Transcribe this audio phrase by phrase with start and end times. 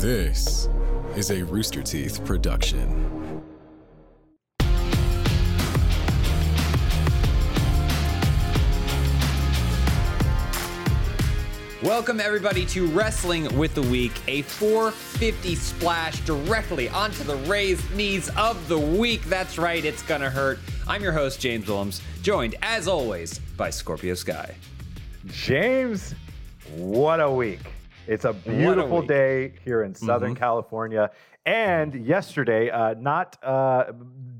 [0.00, 0.66] This
[1.14, 3.42] is a Rooster Teeth production.
[11.82, 18.30] Welcome, everybody, to Wrestling with the Week, a 450 splash directly onto the raised knees
[18.38, 19.22] of the week.
[19.24, 20.60] That's right, it's gonna hurt.
[20.88, 24.54] I'm your host, James Willems, joined, as always, by Scorpio Sky.
[25.26, 26.14] James,
[26.74, 27.60] what a week.
[28.10, 29.08] It's a beautiful week.
[29.08, 31.12] day here in Southern California.
[31.46, 33.92] And yesterday, uh, not uh,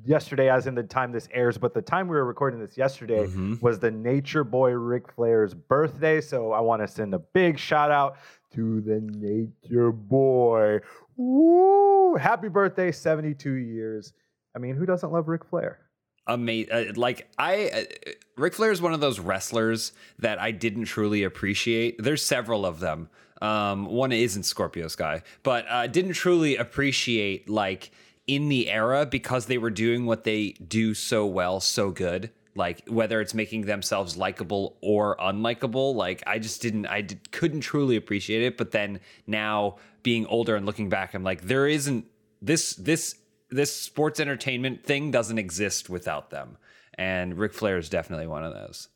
[0.05, 3.29] yesterday as in the time this airs, but the time we were recording this yesterday
[3.61, 6.21] was the Nature Boy Ric Flair's birthday.
[6.21, 8.17] So I want to send a big shout out
[8.55, 10.81] to the Nature Boy.
[11.17, 12.17] Woo!
[12.17, 14.15] Happy birthday, 72 years.
[14.57, 15.79] I mean, who doesn't love Ric Flair?
[16.27, 16.73] Amazing.
[16.73, 21.23] Uh, like I, uh, Ric Flair is one of those wrestlers that I didn't truly
[21.23, 22.03] appreciate.
[22.03, 23.11] There's several of them.
[23.41, 27.91] Um, one isn't Scorpio Sky, but uh, didn't truly appreciate like
[28.27, 32.31] in the era because they were doing what they do so well, so good.
[32.55, 37.61] Like whether it's making themselves likable or unlikable, like I just didn't, I did, couldn't
[37.61, 38.57] truly appreciate it.
[38.57, 42.07] But then now being older and looking back, I'm like, there isn't
[42.43, 43.17] this this
[43.51, 46.57] this sports entertainment thing doesn't exist without them.
[46.95, 48.89] And Ric Flair is definitely one of those.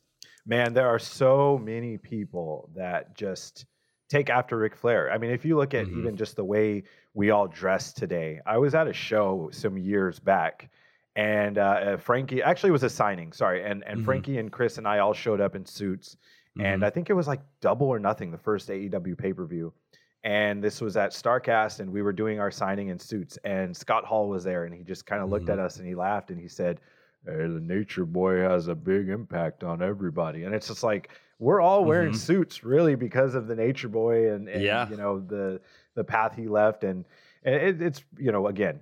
[0.45, 3.65] Man, there are so many people that just
[4.09, 5.11] take after Ric Flair.
[5.11, 5.97] I mean, if you look at Mhm.
[5.99, 10.19] even just the way we all dress today, I was at a show some years
[10.19, 10.69] back,
[11.15, 13.31] and uh, uh, Frankie actually it was a signing.
[13.33, 14.05] Sorry, and and Mhm.
[14.05, 16.17] Frankie and Chris and I all showed up in suits,
[16.59, 16.85] and Mhm.
[16.85, 19.73] I think it was like double or nothing the first AEW pay per view.
[20.23, 23.37] And this was at Starcast, and we were doing our signing in suits.
[23.43, 25.93] And Scott Hall was there, and he just kind of looked at us and he
[25.93, 26.81] laughed and he said,
[27.25, 30.43] hey, the nature boy has a big impact on everybody.
[30.43, 31.09] And it's just like
[31.39, 32.17] we're all wearing Mhm.
[32.17, 34.87] suits really because of the nature boy and, and Yeah.
[34.89, 35.59] you know the
[35.95, 37.03] the path he left and,
[37.43, 38.79] and it, it's you know again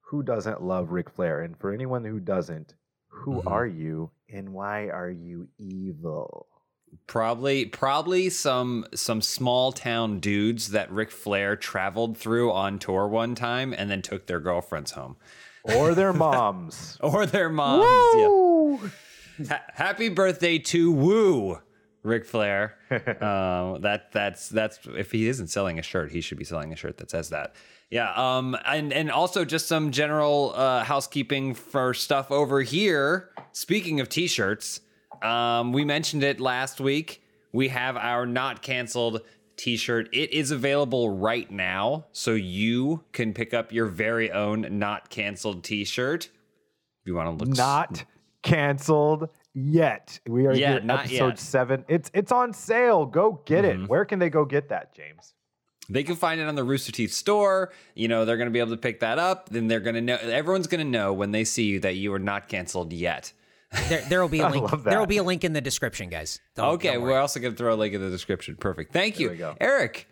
[0.00, 2.74] who doesn't love Ric Flair and for anyone who doesn't
[3.08, 3.50] who Mhm.
[3.50, 6.46] are you and why are you evil
[7.08, 13.34] Probably, probably some some small town dudes that Ric Flair traveled through on tour one
[13.34, 15.16] time and then took their girlfriends home
[15.74, 17.84] or their moms or their moms.
[18.14, 18.26] Yeah.
[18.28, 18.90] Woo!
[19.48, 21.58] Ha- happy birthday to Woo,
[22.02, 22.74] Ric Flair.
[22.90, 26.76] um, that that's that's if he isn't selling a shirt, he should be selling a
[26.76, 27.54] shirt that says that.
[27.90, 28.12] Yeah.
[28.14, 28.56] Um.
[28.64, 33.30] And and also just some general uh, housekeeping for stuff over here.
[33.52, 34.80] Speaking of t-shirts,
[35.22, 37.22] um, we mentioned it last week.
[37.52, 39.22] We have our not canceled
[39.56, 40.08] t-shirt.
[40.12, 45.64] It is available right now, so you can pick up your very own not canceled
[45.64, 46.26] t-shirt.
[46.26, 46.30] If
[47.06, 48.04] you want to look not
[48.42, 50.20] canceled yet.
[50.28, 51.38] We are Yeah, here, episode yet.
[51.38, 51.84] seven.
[51.88, 53.06] It's it's on sale.
[53.06, 53.84] Go get Mhm.
[53.84, 53.88] it.
[53.88, 55.34] Where can they go get that, James?
[55.88, 57.72] They can find it on the Rooster Teeth store.
[57.94, 59.50] You know, they're going to be able to pick that up.
[59.50, 62.12] Then they're going to know, everyone's going to know when they see you that you
[62.12, 63.32] are not canceled yet.
[63.88, 64.70] There, there will be a link.
[64.84, 66.40] There will be a link in the description, guys.
[66.54, 68.56] Don't- okay, don't we're also going to throw a link in the description.
[68.56, 68.92] Perfect.
[68.92, 69.30] Thank you.
[69.30, 69.56] we go.
[69.60, 70.08] Eric,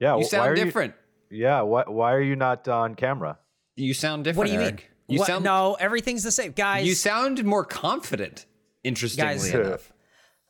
[0.00, 0.94] Yeah, you wh- why sound are different.
[1.30, 3.38] You, yeah, why why are you not on camera?
[3.76, 4.38] You, sound different.
[4.38, 4.74] What do you Eric.
[4.76, 4.86] mean?
[5.08, 6.86] You What- sound no, everything's the same, guys.
[6.86, 8.46] You sound more confident.
[8.84, 9.92] Interestingly Guys- enough.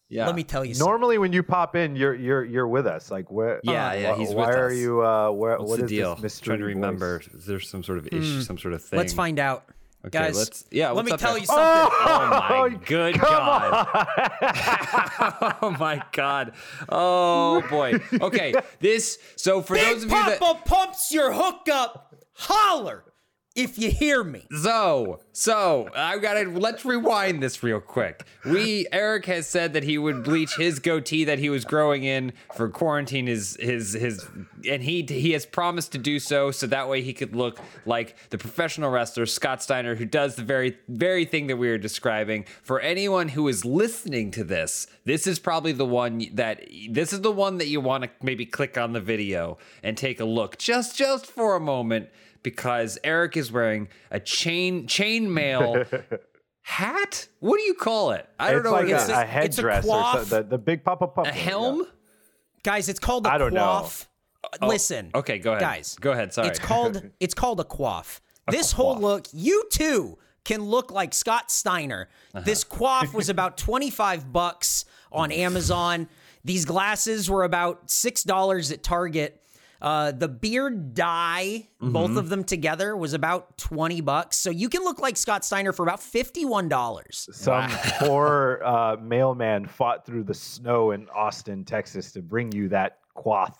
[0.08, 0.26] Yeah.
[0.26, 0.90] Let me tell you something.
[0.90, 3.10] Normally, when you pop in, you're you're you're with us.
[3.10, 3.60] Like where?
[3.64, 4.76] Yeah, yeah, he's Why with are us.
[4.76, 5.02] you?
[5.02, 5.56] Uh, where?
[5.58, 6.14] What's what the is deal?
[6.16, 6.74] This mystery trying to voice?
[6.74, 7.22] remember.
[7.34, 8.98] Is there some sort of issue, some sort of thing?
[8.98, 9.64] Let's find out,
[10.04, 10.36] Okay, guys.
[10.36, 11.40] let's- yeah, Let me tell there?
[11.40, 11.64] you something.
[11.64, 13.88] Oh, oh my good Come God.
[15.40, 15.54] on.
[15.62, 16.52] oh my god.
[16.88, 18.00] Oh boy.
[18.20, 18.54] Okay.
[18.80, 22.14] This so for those Big of you that Poppa pumps your hookup.
[22.34, 23.04] Holler
[23.54, 24.46] if you hear me.
[24.62, 28.24] so so I gotta let's rewind this real quick.
[28.44, 32.32] We Eric has said that he would bleach his goatee that he was growing in
[32.54, 34.26] for quarantine his his his
[34.68, 38.16] and he he has promised to do so so that way he could look like
[38.30, 42.44] the professional wrestler Scott Steiner who does the very very thing that we are describing.
[42.62, 47.20] For anyone who is listening to this, this is probably the one that this is
[47.20, 50.58] the one that you want to maybe click on the video and take a look
[50.58, 52.08] just just for a moment
[52.42, 56.18] because Eric is wearing a chain chainmail
[56.62, 57.28] hat.
[57.40, 58.28] What do you call it?
[58.38, 59.02] I don't it's know like what it a, is.
[59.02, 60.24] It's a a headdress or coif.
[60.24, 61.28] so, the, the big Poppa Pump.
[61.28, 61.86] a helm?
[62.62, 63.60] Guys, it's called a I don't know.
[63.60, 64.08] quaff.
[64.60, 65.10] Uh, Listen.
[65.14, 65.60] Okay, go ahead.
[65.60, 65.96] Guys.
[66.00, 66.32] Go ahead.
[66.32, 66.48] Sorry.
[66.48, 68.20] It's called it's called a quaff.
[68.48, 72.08] This whole look, you too can look like Scott Steiner.
[72.34, 72.44] Uh-huh.
[72.44, 76.08] This quaff was about 25 bucks on Amazon.
[76.44, 79.41] These glasses were about $6 at Target.
[79.82, 81.93] Uh, the beard dye, Mm-hmm.
[81.93, 84.37] both of them together, was about 20 bucks.
[84.37, 87.34] So you can look like Scott Steiner for about $51.
[87.34, 87.69] Some
[87.99, 93.58] poor uh, mailman fought through the snow in Austin, Texas, to bring you that quaff.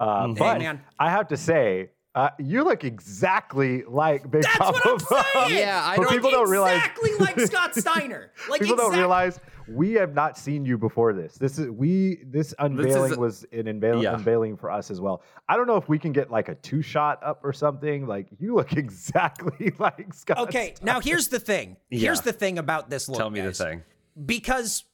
[0.00, 0.80] Uh, but man.
[0.98, 5.26] I have to say, uh, you look exactly like Big That's Poppa what I'm Pump.
[5.48, 5.58] saying.
[5.60, 8.32] Yeah, I don't- people don't realize exactly like Scott Steiner.
[8.50, 9.38] Like people don't realize
[9.70, 11.34] we have not seen you before this.
[11.36, 14.14] This is we this unveiling was an unveil, Yeah.
[14.14, 15.22] unveiling for us as well.
[15.48, 18.06] I don't know if we can get like a two shot up or something.
[18.06, 20.38] Like you look exactly like Scott.
[20.38, 21.76] Okay, now here's the thing.
[21.90, 22.22] Here's Yeah.
[22.24, 23.18] the thing about this look.
[23.18, 23.58] Tell me guys.
[23.58, 23.82] the thing.
[24.26, 24.84] because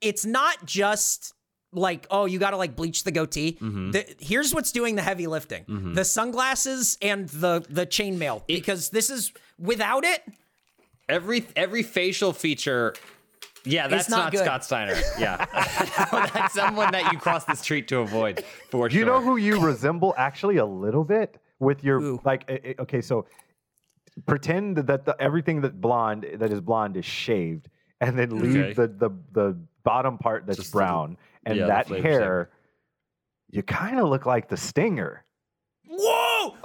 [0.00, 1.32] it's not just
[1.72, 3.58] like oh you got to like bleach the goatee.
[3.60, 3.90] Mm-hmm.
[3.90, 5.64] The, here's what's doing the heavy lifting:
[5.94, 8.46] the sunglasses and the the chainmail.
[8.46, 10.22] Because this is without it.
[11.08, 12.94] Every every facial feature.
[13.64, 14.44] Yeah, that's not not.
[14.44, 14.94] Scott Steiner.
[15.18, 15.46] Yeah,
[16.34, 19.06] that's someone that you cross the street to avoid for you sure.
[19.06, 22.20] know who you resemble actually a little bit with your Who?
[22.24, 22.44] like?
[22.48, 23.26] eh, eh, Okay, so
[24.26, 27.68] pretend that the, everything that blonde that is blonde is shaved,
[28.00, 28.72] and then leave Okay.
[28.74, 31.16] the the the bottom part that's Just the- brown,
[31.46, 32.50] and yeah, that flavor hair.
[33.50, 35.24] You kind of look like the Stinger.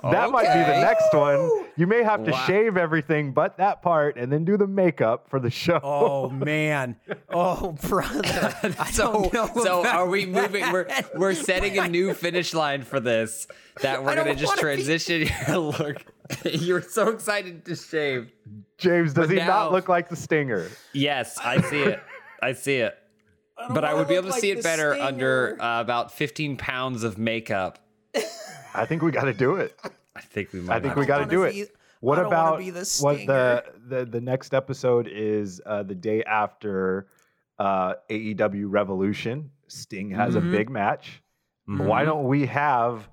[0.02, 0.12] Whoa!
[0.12, 1.66] That might be the next one.
[1.76, 2.46] You may have to Wow.
[2.46, 5.80] shave everything but that part, and then do the makeup for the show.
[5.84, 6.96] Oh man!
[7.30, 8.56] Oh brother!
[8.80, 9.30] I So,
[9.64, 10.72] so are we moving?
[10.72, 13.48] We're we're setting a new finish line for this.
[13.82, 16.04] That we're gonna just wanna be- transition your look.
[16.44, 18.32] You're so excited to shave.
[18.78, 20.68] James, does But he now- not look like the Stinger?
[20.94, 22.00] Yes, I see it.
[22.42, 22.96] I see it.
[23.72, 25.06] But I would be able to like see it better Stinger.
[25.08, 27.80] under uh, about 15 pounds of makeup.
[28.74, 29.78] I think we got to do it.
[30.16, 30.76] I think we might.
[30.76, 31.72] I think we got to wanna do it.
[32.02, 35.84] what I don't wanna about be the what the, the the next episode is uh,
[35.84, 37.08] the day after
[37.58, 39.52] uh, AEW Revolution?
[39.68, 40.48] Sting has Mm-hmm.
[40.50, 41.22] a big match.
[41.70, 41.86] Mhm.
[41.86, 43.08] Why don't we have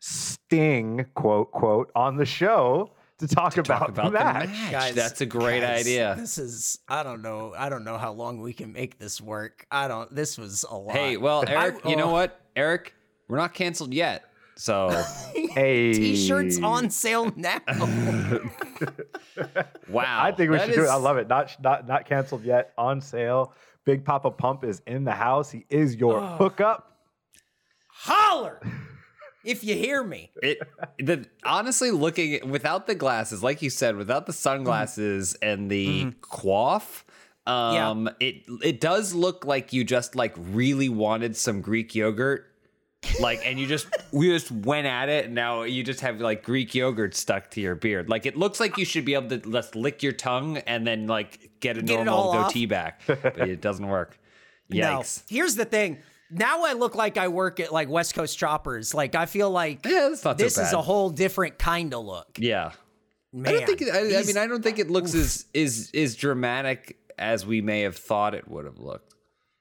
[0.00, 4.48] Sting quote quote on the show to talk, about, Talk about the the match?
[4.48, 4.70] match.
[4.72, 6.16] Guys, That's a great guys, idea.
[6.18, 7.52] This is I don't know.
[7.56, 9.66] I don't know how long we can make this work.
[9.70, 10.96] I don't this was a lot.
[10.96, 12.12] Hey, well, Eric, you know oh.
[12.12, 12.40] what?
[12.56, 12.94] Eric,
[13.28, 14.24] we're not canceled yet.
[14.60, 14.90] So,
[15.52, 17.60] Hey, T-shirts on sale now.
[19.88, 20.22] wow.
[20.22, 20.88] I think we That should do it.
[20.88, 21.28] I love it.
[21.28, 22.74] Not not not canceled yet.
[22.76, 23.54] On sale.
[23.86, 25.50] Big Poppa Pump is in the house.
[25.50, 26.98] He is your hookup.
[27.88, 28.60] Holler
[29.46, 30.30] if you hear me.
[30.42, 30.58] it
[30.98, 36.12] the honestly looking at- without the glasses like you said without the sunglasses and the
[36.20, 37.04] quaff
[37.46, 42.49] um it it does look like you just like really wanted some greek yogurt
[43.20, 46.42] like and you just we just went at it and now you just have like
[46.42, 49.38] greek yogurt stuck to your beard like it looks like you should be able to
[49.38, 52.48] just lick your tongue and then like get a Get normal all off?
[52.48, 54.18] goatee back but it doesn't work
[54.70, 55.36] yikes No.
[55.36, 55.98] Here's the thing.
[56.30, 58.94] Now I look like I work at like West Coast Choppers.
[58.94, 62.38] Like I feel like Yeah, so this is a whole different kind of look.
[62.38, 62.72] yeah
[63.32, 63.82] Man, I don't think.
[63.82, 67.60] It, I, I mean, I don't think it looks as is is dramatic as we
[67.62, 69.14] may have thought it would have looked.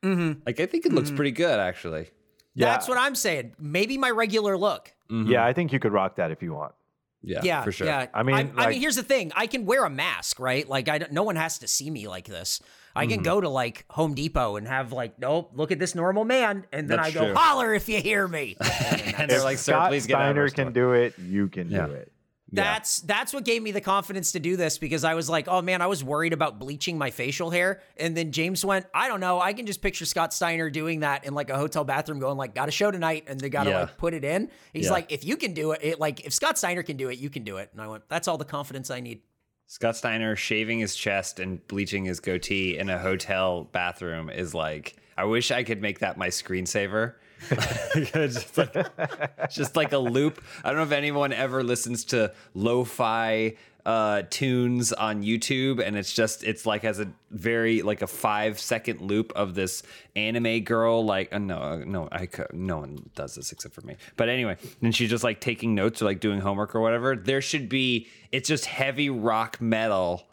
[0.04, 0.42] Mm-hmm.
[0.46, 2.10] Like I think it looks pretty good, actually.
[2.56, 3.54] That's what I'm saying.
[3.60, 4.94] Maybe my regular look.
[5.10, 6.74] Yeah, I think you could rock that if you want.
[7.22, 7.86] Yeah, Yeah, for sure.
[7.88, 10.68] Yeah, I mean, I, like- mean, here's the thing: I can wear a mask, right?
[10.68, 12.62] Like, I don't, no one has to see me like this.
[12.96, 13.14] I Mm-hmm.
[13.16, 16.66] can go to like Home Depot and have like, nope, look at this normal man,
[16.72, 17.36] and then That's I go true.
[17.36, 18.56] holler if you hear me.
[19.18, 21.20] and they're like, "Sir, Scott please get out of Steiner can store." do it.
[21.20, 21.88] You can Yeah.
[21.88, 22.12] do it.
[22.52, 25.62] That's that's what gave me the confidence to do this because I was like, oh
[25.62, 29.20] man, I was worried about bleaching my facial hair, and then James went, I don't
[29.20, 32.38] know, I can just picture Scott Steiner doing that in like a hotel bathroom, going
[32.38, 33.80] like, got a show tonight, and they got to Yeah.
[33.82, 34.50] like put it in.
[34.74, 34.92] He's Yeah.
[34.94, 37.30] like, if you can do it, it, like if Scott Steiner can do it, you
[37.30, 37.70] can do it.
[37.74, 39.22] And I went, that's all the confidence I need.
[39.68, 44.96] Scott Steiner shaving his chest and bleaching his goatee in a hotel bathroom is like.
[45.16, 47.16] I wish I could make that my screensaver.
[48.14, 48.76] Just, like,
[49.50, 50.44] just like a loop.
[50.64, 53.56] I don't know if anyone ever listens to lo-fi
[53.86, 58.60] uh, tunes on YouTube, and it's just it's like as a very like a five
[58.60, 59.84] second loop of this
[60.16, 61.04] anime girl.
[61.04, 63.96] Like, uh, no, no, I no one does this except for me.
[64.16, 67.16] But anyway, and she's just like taking notes or like doing homework or whatever.
[67.16, 70.28] There should be it's just heavy rock metal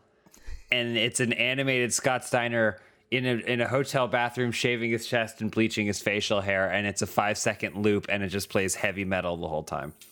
[0.70, 2.78] and it's an animated Scott Steiner
[3.10, 6.86] in a in a hotel bathroom shaving his chest and bleaching his facial hair, and
[6.86, 9.92] it's a five second loop, and it just plays heavy metal the whole time.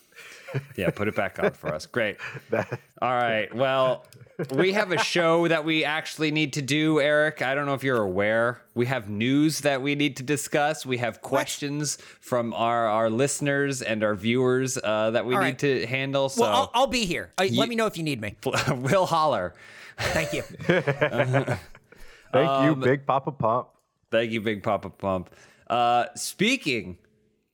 [0.77, 1.87] Yeah, put it back on for us.
[1.87, 2.17] Great.
[3.03, 3.53] All right.
[3.53, 4.05] Well,
[4.55, 7.43] we have a show that we actually need to do, Eric.
[7.43, 8.63] I don't know if you're aware.
[8.73, 10.87] We have news that we need to discuss.
[10.87, 15.47] We have questions from our, our listeners and our viewers uh, that we All need
[15.47, 15.59] right.
[15.59, 16.29] to handle.
[16.29, 17.33] So Well, I'll, I'll be here.
[17.37, 18.37] Uh, let me know if you need me.
[18.69, 19.55] we'll holler.
[19.99, 20.45] Thank you.
[22.35, 23.69] Thank Um, you, Big Poppa Pump.
[24.11, 25.31] Thank you, Big Poppa Pump.
[25.69, 26.99] Uh, speaking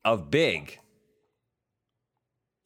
[0.05, 0.79] of big,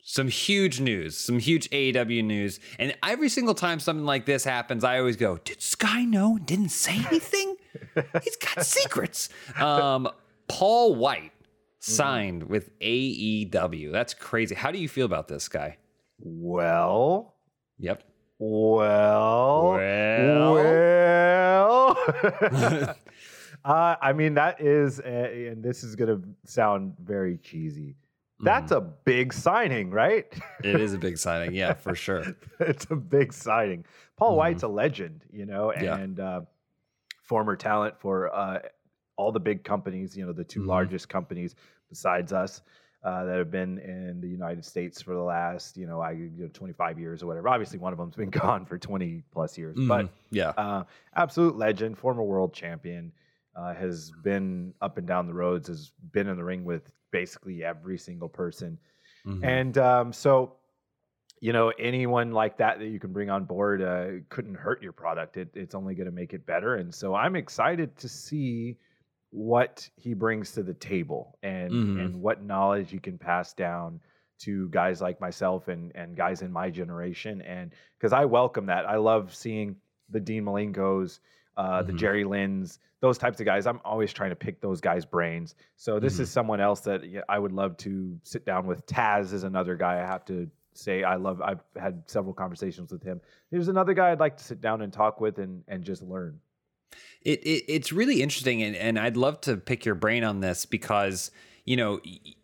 [0.03, 2.61] some huge news, some huge AEW news.
[2.79, 6.47] And every single time something like this happens, I always go, Did Sky know and
[6.47, 7.57] didn't say anything?
[8.23, 9.29] He's got secrets.
[9.59, 10.09] Um,
[10.49, 11.33] Paul Wight
[11.81, 13.93] signed with AEW.
[13.93, 14.55] That's crazy.
[14.55, 15.79] How do you feel about this guy?
[16.19, 17.35] Well,
[17.79, 18.03] Yep.
[18.39, 20.55] well, Well.
[20.55, 21.84] well.
[23.65, 27.97] uh, I mean, that is, uh, and this is going to sound very cheesy.
[28.41, 30.27] That's a big signing, right?
[30.63, 31.55] It is a big signing.
[31.55, 32.37] Yeah, for sure.
[32.61, 33.85] it's a big signing.
[34.17, 35.97] Paul Wight's a legend, you know, Yeah.
[35.97, 36.41] and uh,
[37.23, 38.59] former talent for uh,
[39.17, 40.67] all the big companies, you know, the 2 Mhm.
[40.67, 41.55] largest companies
[41.89, 42.61] besides us
[43.05, 46.31] uh, that have been in the United States for the last, you know, I you
[46.39, 47.49] know, 25 years or whatever.
[47.51, 50.11] Obviously, one of them's been gone for 20 plus years, but Mhm.
[50.31, 50.49] yeah.
[50.57, 50.85] uh,
[51.15, 53.13] absolute legend, former world champion,
[53.57, 57.63] uh, has been up and down the roads, has been in the ring with basically
[57.63, 58.79] every single person.
[59.27, 59.45] Mhm.
[59.45, 60.57] And um, so,
[61.41, 64.93] you know, anyone like that that you can bring on board uh, couldn't hurt your
[64.93, 65.37] product.
[65.37, 66.77] It, it's only going to make it better.
[66.77, 68.79] And so I'm excited to see
[69.35, 72.01] what he brings to the table and Mhm.
[72.05, 74.01] and what knowledge he can pass down
[74.39, 77.43] to guys like myself and and guys in my generation.
[77.43, 79.75] And because I welcome that, I love seeing
[80.09, 81.19] the Dean Malenkos,
[81.57, 81.97] uh, the Mhm.
[81.97, 83.67] Jerry Lynn's, those types of guys.
[83.67, 85.57] I'm always trying to pick those guys' brains.
[85.75, 86.21] So this Mhm.
[86.21, 88.87] is someone else that I would love to sit down with.
[88.87, 91.41] Taz is another guy I have to say I love.
[91.43, 93.21] I've had several conversations with him.
[93.51, 96.41] There's another guy I'd like to sit down and talk with and and just learn.
[97.25, 100.67] It, it it's really interesting, and, and I'd love to pick your brain on this
[100.67, 101.31] because
[101.65, 102.01] you know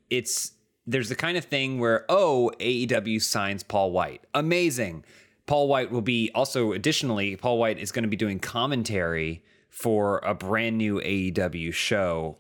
[0.09, 0.53] it's
[0.87, 5.05] there's the kind of thing where oh AEW signs Paul Wight, amazing.
[5.47, 10.19] Paul Wight will be also additionally Paul Wight is going to be doing commentary for
[10.21, 12.37] a brand new AEW show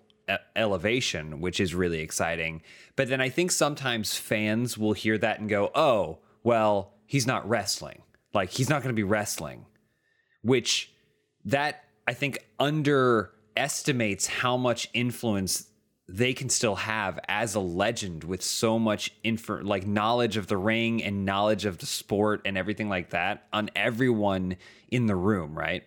[0.54, 2.62] Elevation, which is really exciting.
[2.96, 7.48] But then I think sometimes fans will hear that and go, "Oh, well, he's not
[7.48, 8.02] wrestling.
[8.32, 9.66] Like he's not going to be wrestling."
[10.42, 10.92] Which
[11.44, 15.68] that I think underestimates how much influence
[16.08, 20.56] they can still have as a legend with so much info like knowledge of the
[20.56, 24.56] ring and knowledge of the sport and everything like that on everyone
[24.90, 25.84] in the room, right?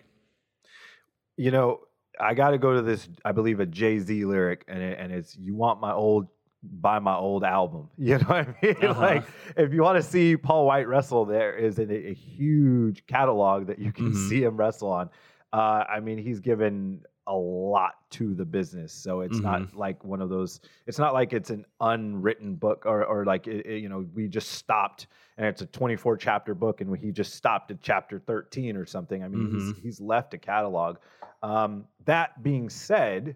[1.36, 1.82] You know,
[2.18, 3.10] I got to go to this.
[3.25, 6.27] I believe a Jay Z lyric, and it, and it's "You want my old."
[6.65, 7.89] Buy my old album.
[7.98, 8.75] You know what I mean?
[8.82, 9.01] Uh-huh.
[9.01, 9.25] Like,
[9.58, 13.80] if you want to see Paul Wight wrestle, there is a, a huge catalog that
[13.80, 14.30] you can Mhm.
[14.30, 15.10] see him wrestle on.
[15.54, 20.20] Uh, I mean, he's given a lot to the business, so it's not like one
[20.22, 20.60] of those.
[20.88, 24.28] It's not like it's an unwritten book, or or like it, it- you know, we
[24.28, 25.08] just stopped
[25.38, 29.24] and it's a 24 chapter book, and he just stopped at chapter 13 or something.
[29.24, 30.98] I mean, he's he's left a catalog.
[31.44, 33.36] Um, that being said,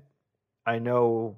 [0.66, 1.38] I know.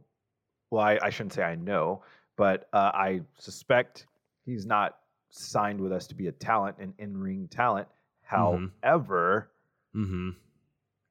[0.72, 2.04] Well, I, I shouldn't say I know,
[2.38, 4.06] but uh, I suspect
[4.46, 4.98] he's not
[5.32, 7.88] signed with us to be a talent, an in-ring talent.
[8.32, 8.72] Mhm.
[8.82, 9.52] However,
[9.96, 10.30] Mm-hmm.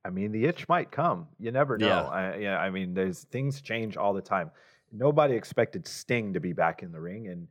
[0.09, 1.29] I mean, the itch might come.
[1.39, 1.87] You never know.
[1.87, 2.03] Yeah.
[2.03, 4.51] I, yeah, I mean, there's things change all the time.
[4.91, 7.47] Nobody expected Sting to be back in the ring, and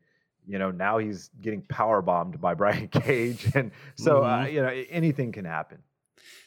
[0.48, 4.54] you know now he's getting power bombed by Brian Cage, and so uh, Mhm.
[4.54, 5.78] you know anything can happen.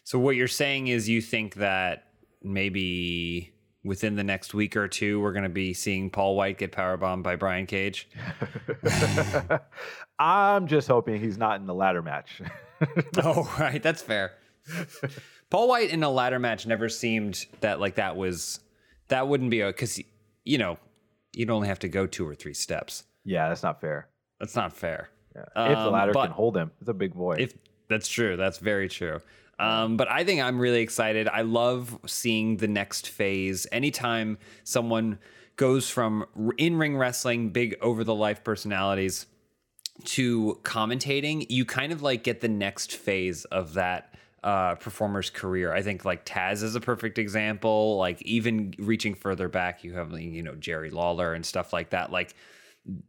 [0.03, 2.09] So what you're saying is you think that
[2.43, 3.53] maybe
[3.85, 6.97] within the next week or two we're going to be seeing Paul Wight get power
[6.97, 8.09] bombed by Brian Cage?
[10.19, 12.43] I'm just hoping he's not in the ladder match.
[13.25, 14.33] oh, right, that's fair.
[15.51, 18.61] Paul Wight in a ladder match never seemed that like that was
[19.09, 20.01] that wouldn't be a cuz
[20.45, 20.79] you know,
[21.35, 23.05] you'd only have to go two or three steps.
[23.25, 24.09] yeah, that's not fair.
[24.39, 25.11] That's not fair.
[25.37, 25.43] Yeah.
[25.43, 27.37] if the Um, ladder can hold him, it's a big boy.
[27.39, 27.55] If
[27.89, 29.21] that's true, that's very true.
[29.59, 31.29] Um, but I think I'm really excited.
[31.29, 33.67] I love seeing the next phase.
[33.71, 35.19] Anytime someone
[35.57, 36.25] goes from
[36.57, 39.27] in ring wrestling, big over the life personalities,
[40.05, 44.10] to commentating, you kind of like get the next phase of that
[44.43, 45.73] uh, performer's career.
[45.73, 47.97] I think like Taz is a perfect example.
[47.97, 52.11] Like even reaching further back, you have you know Jerry Lawler and stuff like that.
[52.11, 52.35] Like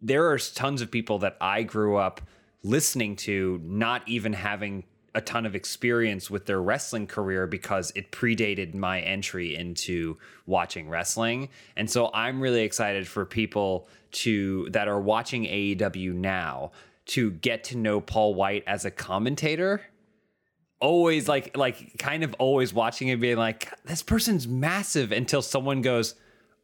[0.01, 2.21] there are tons of people that I grew up
[2.63, 4.83] listening to, not even having
[5.13, 10.89] a ton of experience with their wrestling career because it predated my entry into watching
[10.89, 11.50] wrestling.
[11.75, 16.71] And so I'm really excited for people to that are watching AEW now
[17.07, 19.81] to get to know Paul Wight as a commentator
[20.81, 25.81] always like like kind of always watching it being like this person's massive until someone
[25.81, 26.15] goes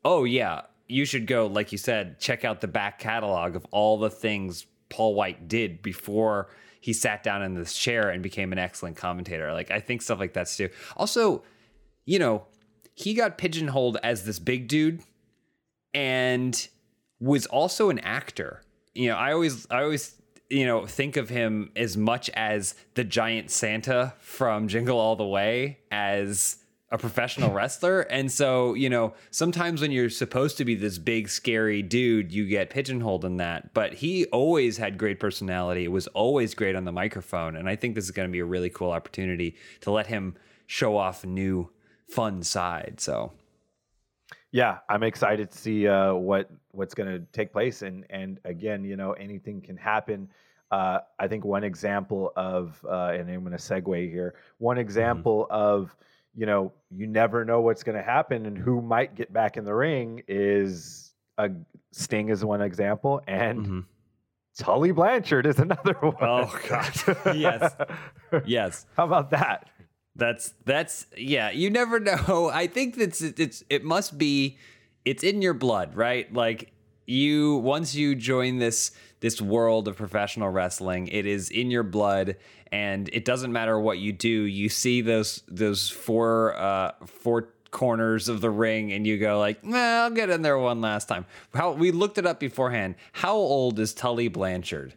[0.03, 3.97] oh yeah you should go like you said check out the back catalog of all
[3.97, 6.50] the things paul wight did before
[6.81, 10.19] he sat down in this chair and became an excellent commentator like i think stuff
[10.19, 11.43] like that's too also
[12.05, 12.45] you know
[12.97, 15.03] he got pigeonholed as this big dude
[15.93, 16.67] and
[17.19, 18.63] was also an actor.
[18.93, 20.15] You know, I always I always
[20.50, 25.25] you know think of him as much as the giant Santa from Jingle All the
[25.25, 26.58] Way as
[26.89, 28.01] a professional wrestler.
[28.01, 32.46] And so, you know, sometimes when you're supposed to be this big, scary dude, you
[32.46, 33.74] get pigeonholed in that.
[33.74, 37.56] But he always had great personality, it was always great on the microphone.
[37.56, 40.36] And I think this is going to be a really cool opportunity to let him
[40.66, 41.70] show off a new,
[42.08, 42.96] fun side.
[43.00, 43.34] So,
[44.51, 48.84] yeah, I'm excited to see uh, what what's going to take place, and and again,
[48.84, 50.30] you know, anything can happen.
[50.72, 54.36] Uh, I think one example of, uh, and I'm going to segue here.
[54.58, 55.56] One example mm-hmm.
[55.56, 55.96] of,
[56.36, 59.63] you know, you never know what's going to happen and who might get back in
[59.63, 61.51] the ring is a
[61.92, 63.80] Sting is one example, and mm-hmm.
[64.58, 66.16] Tully Blanchard is another one.
[66.22, 66.94] Oh God,
[67.36, 67.75] yes,
[68.46, 68.86] yes.
[68.96, 69.70] How about that?
[70.17, 71.51] That's that's yeah.
[71.51, 72.50] You never know.
[72.53, 74.57] I think that's it's it must be
[75.05, 76.31] it's in your blood, right?
[76.33, 76.71] Like
[77.05, 82.36] you once you join this this world of professional wrestling, it is in your blood,
[82.71, 84.27] and it doesn't matter what you do.
[84.27, 89.59] You see those those four uh four corners of the ring and you go like,
[89.62, 91.25] well, I'll get in there one last time.
[91.53, 92.95] How we looked it up beforehand.
[93.12, 94.93] How old is Tully Blanchard?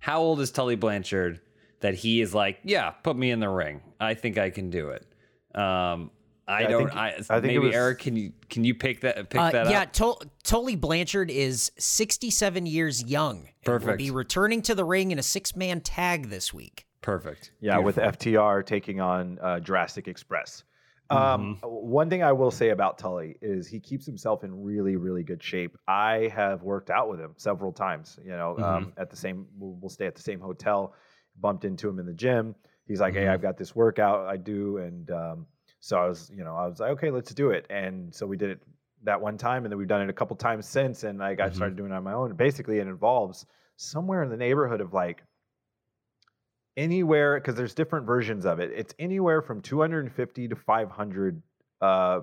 [0.00, 1.40] How old is Tully Blanchard?
[1.80, 3.80] that he is like, yeah, put me in the ring.
[4.00, 5.06] I think I can do it.
[5.54, 6.10] Um,
[6.48, 6.90] I yeah, don't.
[6.96, 9.40] I, think, I, I think maybe was, Eric, can you can you pick that pick
[9.40, 9.96] uh, that yeah, up?
[9.96, 13.48] Yeah, Tully Blanchard is 67 years young.
[13.64, 13.90] Perfect.
[13.90, 16.86] Will be returning to the ring in a six man tag this week.
[17.02, 17.52] Perfect.
[17.60, 18.04] Yeah, Beautiful.
[18.04, 20.64] with FTR taking on uh, Jurassic Express.
[21.08, 21.66] Um, mm-hmm.
[21.66, 25.42] One thing I will say about Tully is he keeps himself in really, really good
[25.42, 25.76] shape.
[25.88, 28.18] I have worked out with him several times.
[28.22, 28.64] You know, mm-hmm.
[28.64, 30.94] um, at the same, we'll, we'll, stay at the same hotel
[31.40, 32.54] bumped into him in the gym.
[32.86, 33.24] He's like, mm-hmm.
[33.24, 35.46] "Hey, I've got this workout I do," and um,
[35.80, 38.36] so I was, you know, I was like, "Okay, let's do it." And so we
[38.36, 38.62] did it
[39.02, 41.04] that one time, and then we've done it a couple times since.
[41.04, 41.56] And I got mm-hmm.
[41.56, 42.34] started doing it on my own.
[42.34, 43.46] Basically, it involves
[43.76, 45.22] somewhere in the neighborhood of like
[46.76, 48.70] anywhere because there's different versions of it.
[48.74, 51.42] It's anywhere from 250 to 500,
[51.80, 52.20] uh,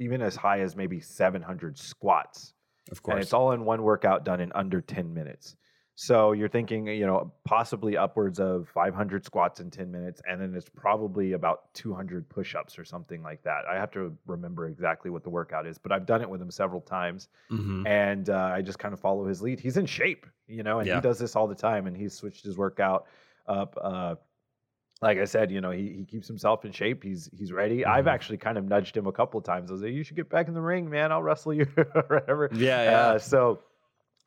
[0.00, 2.54] even as high as maybe 700 squats.
[2.90, 5.56] Of course, and it's all in one workout done in under 10 minutes.
[5.98, 10.54] So you're thinking, you know, possibly upwards of 500 squats in 10 minutes, and then
[10.54, 13.62] it's probably about 200 push-ups or something like that.
[13.66, 16.50] I have to remember exactly what the workout is, but I've done it with him
[16.50, 17.86] several times, mm-hmm.
[17.86, 19.58] and uh, I just kind of follow his lead.
[19.58, 20.96] He's in shape, you know, and yeah.
[20.96, 23.06] he does this all the time, and he's switched his workout
[23.48, 23.78] up.
[23.80, 24.16] Uh,
[25.00, 27.02] like I said, you know, he, he keeps himself in shape.
[27.02, 27.78] He's he's ready.
[27.78, 27.90] Mm-hmm.
[27.90, 29.70] I've actually kind of nudged him a couple of times.
[29.70, 31.10] I was like, "You should get back in the ring, man.
[31.10, 32.90] I'll wrestle you, or whatever." Yeah, yeah.
[32.90, 33.60] Uh, so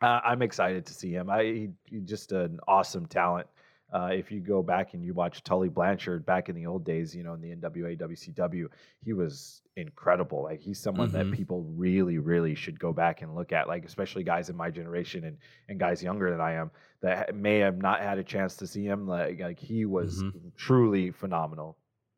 [0.01, 1.29] uh, I'm excited to see him.
[1.29, 3.47] I he, he just an awesome talent.
[3.91, 7.15] Uh, if you go back and you watch Tully Blanchard back in the old days,
[7.15, 8.67] you know, in the NWA, WCW,
[9.03, 10.43] he was incredible.
[10.43, 11.29] Like he's someone mm-hmm.
[11.29, 13.67] that people really, really should go back and look at.
[13.67, 15.37] Like especially guys in my generation and
[15.69, 16.69] and guys younger than I am
[17.01, 19.07] that may have not had a chance to see him.
[19.07, 20.49] Like like he was mm-hmm.
[20.55, 21.75] truly phenomenal.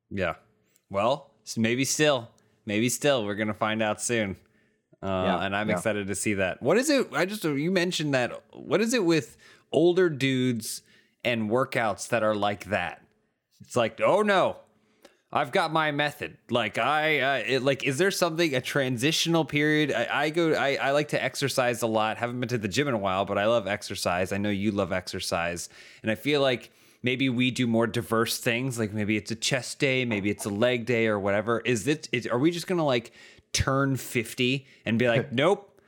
[0.09, 0.35] Yeah.
[0.89, 2.29] Well, maybe still,
[2.65, 4.35] maybe still, we're gonna find out soon.
[5.03, 5.75] Uh, yeah, and I'm yeah.
[5.75, 6.61] excited to see that.
[6.61, 7.07] What is it?
[7.13, 8.43] I just you mentioned that.
[8.53, 9.37] What is it with
[9.71, 10.83] older dudes
[11.23, 13.01] and workouts that are like that?
[13.61, 14.57] It's like, oh no,
[15.33, 16.37] I've got my method.
[16.49, 19.93] Like I, uh, it, like, is there something a transitional period?
[19.93, 22.17] I, I go, I, I like to exercise a lot.
[22.17, 24.33] Haven't been to the gym in a while, but I love exercise.
[24.33, 25.69] I know you love exercise,
[26.01, 28.77] and I feel like maybe we do more diverse things.
[28.77, 31.61] Like maybe it's a chest day, maybe it's a leg day, or whatever.
[31.61, 32.09] Is it?
[32.11, 33.13] Is, are we just gonna like
[33.53, 35.79] turn 50 and be like, nope,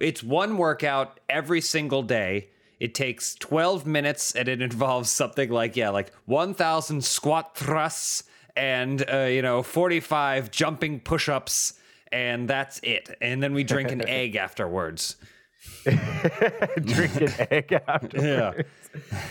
[0.00, 2.48] it's one workout every single day.
[2.80, 8.24] It takes 12 minutes and it involves something like, yeah, like 1,000 squat thrusts
[8.56, 11.74] and, uh, you know, 45 jumping push ups,
[12.10, 13.16] and that's it.
[13.20, 15.16] And then we drink an egg afterwards.
[15.84, 18.14] drink an egg afterwards.
[18.24, 18.52] Yeah.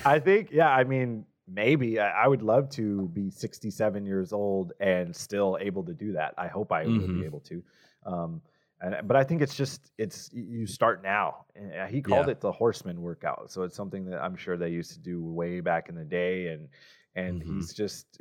[0.05, 4.73] I think, yeah, I mean, maybe I, I, would love to be 67 years old
[4.79, 6.33] and still able to do that.
[6.37, 6.91] I hope I mm-hmm.
[6.91, 7.23] will be mm-hmm.
[7.25, 7.63] able to.
[8.05, 8.41] Um,
[8.79, 11.45] and, but I think it's just it's you start now.
[11.89, 12.31] he called yeah.
[12.31, 15.59] it the horseman workout, so it's something that I'm sure they used to do way
[15.59, 16.47] back in the day.
[16.47, 16.67] And
[17.15, 17.55] and mm-hmm.
[17.57, 18.19] he's just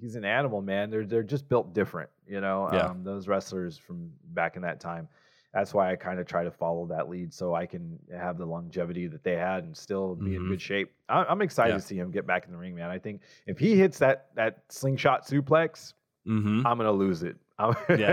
[0.00, 0.90] he's an animal, man.
[0.90, 2.68] They're they're just built different, you know.
[2.72, 2.86] Yeah.
[2.86, 5.08] Um, those wrestlers from back in that time
[5.52, 8.46] that's why I kind of try to follow that lead so I can have the
[8.46, 10.36] longevity that they had and still be mm-hmm.
[10.36, 10.92] in good shape.
[11.08, 11.76] I, am excited yeah.
[11.76, 12.90] to see him get back in the ring, man.
[12.90, 15.92] I think if he hits that that slingshot suplex,
[16.26, 16.66] mm-hmm.
[16.66, 17.36] I'm gonna lose it.
[17.60, 18.06] yeah, yeah.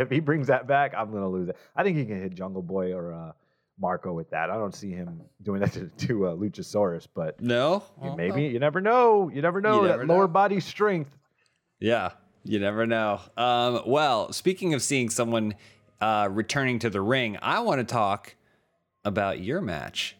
[0.00, 1.56] if he brings that back, I'm gonna lose it.
[1.76, 3.32] I think he can hit Jungle Boy or uh,
[3.78, 4.50] Marko with that.
[4.50, 7.84] I don't see him doing that to, to uh, Luchasaurus, but no,
[8.16, 9.30] maybe you never know.
[9.32, 10.14] You never know you never that know.
[10.14, 11.16] lower body strength.
[11.78, 13.20] Yeah, you never know.
[13.36, 15.54] Um, well, speaking of seeing someone
[16.00, 18.34] uh, returning to the ring, I want to talk
[19.04, 20.16] about your match.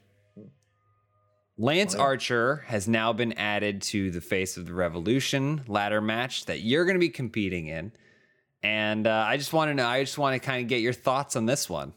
[1.58, 6.44] Lance oh, Archer has now been added to the Face of the Revolution ladder match
[6.46, 7.92] that you're going to be competing in.
[8.62, 9.86] And uh, I just want to know.
[9.86, 11.94] I just want to kind of get your thoughts on this one.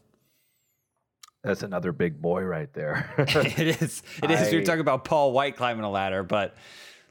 [1.44, 3.13] That's another big boy right there.
[3.18, 4.04] it is.
[4.22, 4.52] It is.
[4.52, 6.56] You're talking about Paul Wight climbing a ladder, but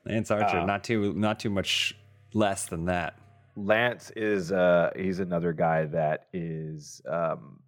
[0.04, 1.94] Lance Archer Uh, not too not too much
[2.33, 3.18] less than that.
[3.66, 7.60] Lance is uh he's another guy that is um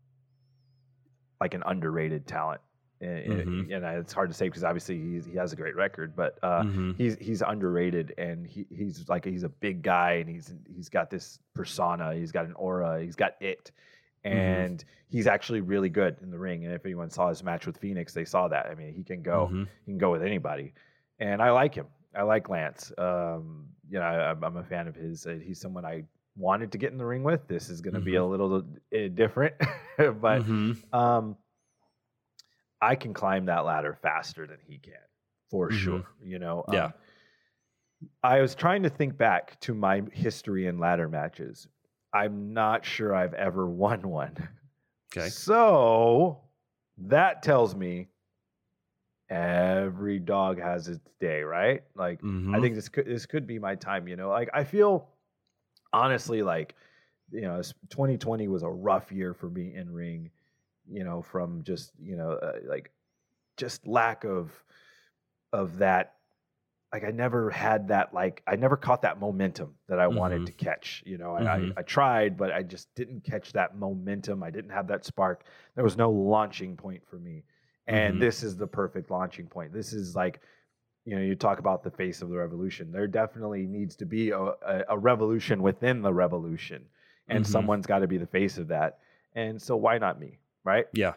[1.41, 2.61] like an underrated talent.
[3.03, 3.75] And, Mhm.
[3.75, 6.63] and it's hard to say because obviously he's, he has a great record, but uh,
[6.65, 6.97] Mhm.
[6.99, 11.09] he's he's underrated and he, he's like he's a big guy and he's he's got
[11.09, 13.73] this persona, he's got an aura, he's got it,
[14.27, 14.37] Mm-hmm.
[14.37, 16.67] and he's actually really good in the ring.
[16.67, 18.67] And if anyone saw his match with Fenix, they saw that.
[18.67, 19.67] I mean, he can go Mhm.
[19.87, 20.75] he can go with anybody,
[21.19, 21.87] and I like him.
[22.17, 22.93] I like Lance.
[22.99, 25.27] Um, you know, I, I'm a fan of his.
[25.27, 26.05] Uh, He's someone I
[26.37, 27.47] wanted to get in the ring with.
[27.49, 29.55] This is going to be a little uh, different,
[29.99, 30.95] but Mhm.
[30.95, 31.37] um,
[32.81, 34.95] I can climb that ladder faster than he can,
[35.51, 35.73] for Mhm.
[35.77, 36.07] sure.
[36.23, 36.85] You know, Yeah.
[36.87, 36.93] Um,
[38.23, 41.69] I was trying to think back to my history in ladder matches.
[42.15, 44.37] I'm not sure I've ever won one.
[45.17, 45.29] Okay.
[45.29, 46.41] So
[46.97, 48.09] that tells me
[49.31, 51.85] every dog has its day, right?
[51.97, 52.61] Like I Mhm.
[52.61, 54.31] think this could this could be my time, you know.
[54.31, 55.11] Like I feel
[55.93, 56.77] honestly like
[57.33, 60.31] you know, 2020 was a rough year for me in ring,
[60.91, 62.93] you know, from just, you know, uh, like
[63.57, 64.65] just lack of
[65.53, 66.17] of that
[66.93, 70.49] like I never had that like I never caught that momentum that I wanted Mhm.
[70.49, 71.03] to catch.
[71.07, 71.73] You know, Mhm.
[71.73, 74.43] I, I tried, but I just didn't catch that momentum.
[74.43, 75.45] I didn't have that spark.
[75.77, 77.45] There was no launching point for me.
[77.87, 78.21] And Mhm.
[78.21, 79.73] this is the perfect launching point.
[79.73, 80.41] This is like,
[81.05, 82.93] you know, you talk about the face of the revolution.
[82.93, 86.85] There definitely needs to be a, a, a revolution within the revolution,
[87.29, 87.49] and Mhm.
[87.49, 88.99] someone's got to be the face of that.
[89.35, 90.39] And so, why not me?
[90.65, 90.87] Right?
[90.93, 91.15] Yeah.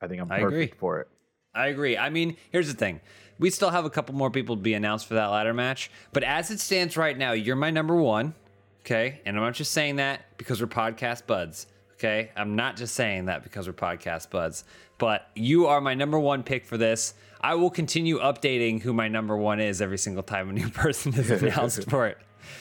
[0.00, 0.78] I think I'm I perfect agree.
[0.78, 1.08] for it.
[1.54, 1.98] I agree.
[1.98, 3.00] I mean, here's the thing.
[3.38, 6.22] We still have a couple more people to be announced for that ladder match, but
[6.22, 8.34] as it stands right now, you're my number one.
[8.80, 9.20] Okay.
[9.26, 11.66] And I'm not just saying that because we're podcast buds.
[12.02, 12.32] Okay.
[12.34, 14.64] I'm not just saying that because we're podcast buds,
[14.98, 17.14] but you are my number one pick for this.
[17.40, 21.14] I will continue updating who my number one is every single time a new person
[21.14, 22.18] is announced for it.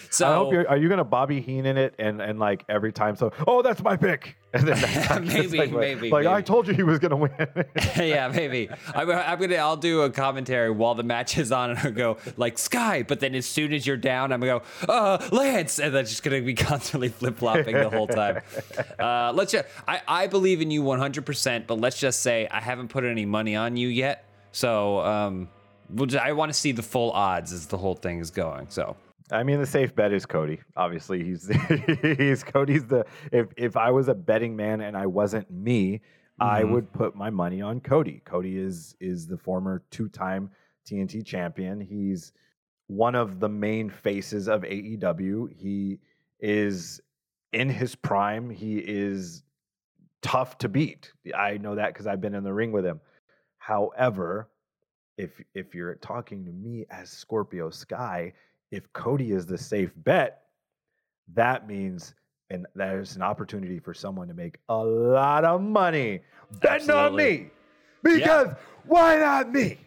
[0.09, 0.69] So I hope you're.
[0.69, 3.15] Are you going to Bobby Heenan it and and like every time?
[3.15, 4.37] So, oh, that's my pick.
[4.53, 7.11] And then next time it's Maybe, like, maybe, Like I told you he was going
[7.11, 7.31] to win.
[7.95, 8.69] yeah, maybe.
[8.93, 9.55] I'm, I'm gonna.
[9.55, 13.03] I'll do a commentary while the match is on, and I'll go like Sky.
[13.03, 16.23] But then as soon as you're down, I'm gonna go uh, Lance, and that's just
[16.23, 18.41] gonna be constantly flip flopping the whole time.
[18.99, 19.69] Uh, let's just.
[19.87, 23.25] I I believe in you 100, percent but let's just say I haven't put any
[23.25, 24.25] money on you yet.
[24.51, 25.49] So um,
[25.89, 28.67] we'll just, I want to see the full odds as the whole thing is going.
[28.69, 28.95] So
[29.31, 30.59] I mean, the safe bet is Cody.
[30.75, 31.49] Obviously, he's
[32.17, 33.05] he's Cody's the.
[33.31, 36.01] If if I was a betting man and I wasn't me,
[36.39, 36.71] I Mm-hmm.
[36.73, 38.21] would put my money on Cody.
[38.25, 40.51] Cody is is the former two time
[40.85, 41.79] TNT champion.
[41.79, 42.33] He's
[42.87, 45.53] one of the main faces of AEW.
[45.53, 45.99] He
[46.39, 46.99] is
[47.53, 48.49] in his prime.
[48.49, 49.43] He is
[50.21, 51.11] tough to beat.
[51.35, 52.99] I know that because I've been in the ring with him.
[53.59, 54.49] However,
[55.17, 58.33] if if you're talking to me as Scorpio Sky,
[58.71, 60.43] if Cody is the safe bet,
[61.34, 62.15] that means
[62.49, 66.19] and there's an opportunity for someone to make a lot of money
[66.60, 67.49] betting on me.
[68.03, 68.49] Because
[68.86, 69.77] why not me?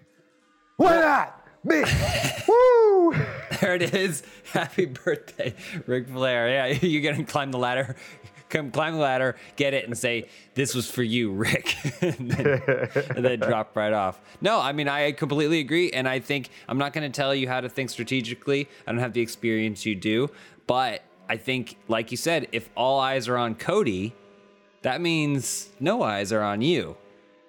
[0.79, 1.83] Why not me?
[2.49, 3.15] Woo!
[3.61, 4.23] there it is.
[4.53, 5.55] Happy birthday,
[5.87, 6.49] Ric Flair.
[6.49, 7.97] Yeah, you're gonna climb the ladder.
[8.55, 12.63] Come climb the ladder, get it, and say, "This was for you, Ric," and, then,
[13.17, 14.21] and then drop right off.
[14.41, 17.49] No, I mean I completely agree, and I think I'm not going to tell you
[17.49, 18.69] how to think strategically.
[18.87, 20.31] I don't have the experience you do,
[20.69, 24.15] but I think, like you said, if all eyes are on Cody,
[24.83, 26.97] that means no eyes are on you,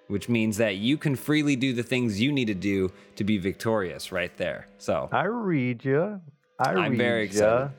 [0.07, 3.37] which means that you can freely do the things you need to do to be
[3.37, 4.69] victorious right there.
[4.79, 6.19] So I read you.
[6.57, 7.73] I I'm read very excited.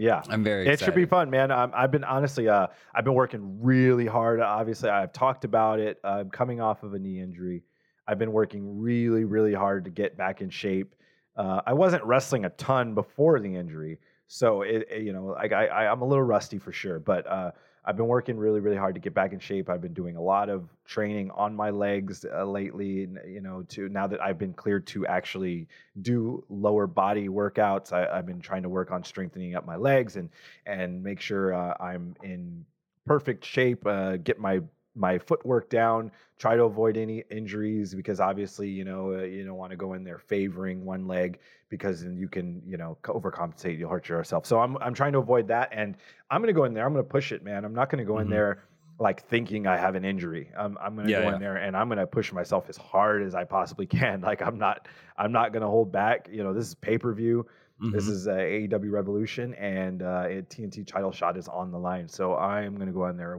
[0.00, 1.50] Yeah, I'm very It should be fun, man.
[1.50, 4.40] Um, I've been honestly, uh, I've been working really hard.
[4.40, 6.00] Obviously, I've talked about it.
[6.02, 7.64] I'm coming off of a knee injury.
[8.08, 10.94] I've been working really, really hard to get back in shape.
[11.36, 15.46] Uh, I wasn't wrestling a ton before the injury, so it, it- you know, I,
[15.48, 16.98] I, I'm a little rusty for sure.
[16.98, 17.50] But uh,
[17.84, 19.70] I've been working really, really hard to get back in shape.
[19.70, 23.08] I've been doing a lot of training on my legs uh, lately.
[23.26, 25.66] You know, to now that I've been cleared to actually
[26.02, 30.16] do lower body workouts, I, I've been trying to work on strengthening up my legs
[30.16, 30.28] and
[30.66, 32.66] and make sure uh, I'm in
[33.06, 33.86] perfect shape.
[33.86, 34.60] Uh, get my
[35.00, 36.12] my footwork down.
[36.38, 39.94] Try to avoid any injuries because obviously, you know, uh, you don't want to go
[39.94, 43.78] in there favoring one leg because then you can, you know, overcompensate.
[43.78, 44.46] You'll hurt yourself.
[44.46, 45.96] So I'm I'm trying to avoid that, and
[46.30, 46.86] I'm going to go in there.
[46.86, 47.64] I'm going to push it, man.
[47.64, 48.30] I'm not going to go in Mhm.
[48.30, 48.64] there
[48.98, 50.52] like thinking I have an injury.
[50.58, 51.34] I'm, I'm going to Yeah, go yeah.
[51.34, 54.20] in there and I'm going to push myself as hard as I possibly can.
[54.30, 56.28] Like I'm not, I'm not going to hold back.
[56.30, 57.46] You know, this is pay per view.
[57.92, 62.08] This is uh, AEW Revolution, and uh, a TNT title shot is on the line.
[62.08, 63.32] So I am going to go in there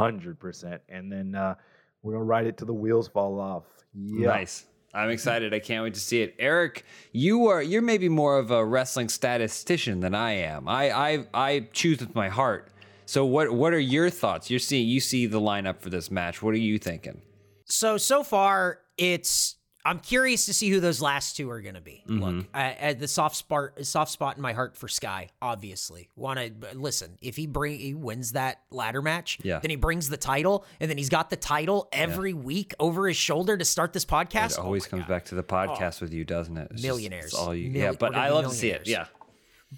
[0.00, 1.54] 100%, and then uh,
[2.02, 3.64] we're going to ride it till the wheels fall off.
[3.94, 4.28] Yeah.
[4.28, 4.66] Nice.
[4.92, 5.54] I'm excited.
[5.54, 6.34] I can't wait to see it.
[6.38, 10.66] Eric, you are you're maybe more of a wrestling statistician than I am.
[10.66, 12.72] I I I choose with my heart.
[13.06, 14.50] So what what are your thoughts?
[14.50, 16.42] You're seeing you see the lineup for this match.
[16.42, 17.22] What are you thinking?
[17.66, 21.80] So so far, it's I'm curious to see who those last two are going to
[21.80, 22.02] be.
[22.06, 22.22] Mm-hmm.
[22.22, 26.10] Look, I, I, the soft spot soft spot in my heart for Sky, obviously.
[26.16, 27.16] Want to listen?
[27.22, 29.58] If he bring he wins that ladder match, Yeah.
[29.60, 33.16] then he brings the title, and then he's got the title every week over his
[33.16, 34.52] shoulder to start this podcast.
[34.52, 35.08] It Oh always my comes God.
[35.08, 36.64] back to the podcast with you, doesn't it?
[36.72, 37.24] It's just- Millionaires.
[37.26, 38.86] it's all you, Mil- yeah, but I love to see it.
[38.86, 39.06] Yeah.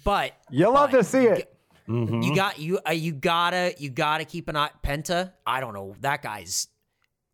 [0.03, 1.49] But You love but to see it.
[1.87, 5.33] You got you uh, you gotta you gotta keep an eye Penta.
[5.45, 6.67] I don't know that guy's.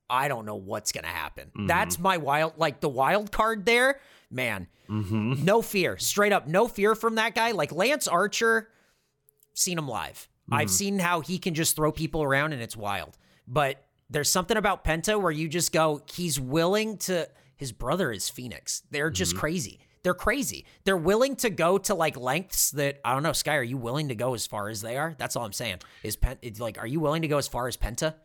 [0.10, 1.52] I don't know what's gonna happen.
[1.68, 2.04] That's mm-hmm.
[2.04, 4.00] my wild like the wild card there,
[4.32, 4.68] man.
[4.90, 5.46] Mm-hmm.
[5.46, 7.52] No fear, straight up, no fear from that guy.
[7.52, 8.70] Like Lance Archer,
[9.54, 10.28] seen him live.
[10.52, 10.74] I've mm-hmm.
[10.74, 13.18] seen how he can just throw people around and it's wild.
[13.48, 17.28] But there's something about Penta where you just go, he's willing to.
[17.56, 18.84] His brother is Fenix.
[18.90, 19.82] They're just crazy.
[20.02, 20.66] They're crazy.
[20.86, 23.34] They're willing to go to like lengths that I don't know.
[23.34, 25.14] Sky, are you willing to go as far as they are?
[25.18, 25.80] That's all I'm saying.
[26.04, 28.16] Is Pen it's like, are you willing to go as far as Penta?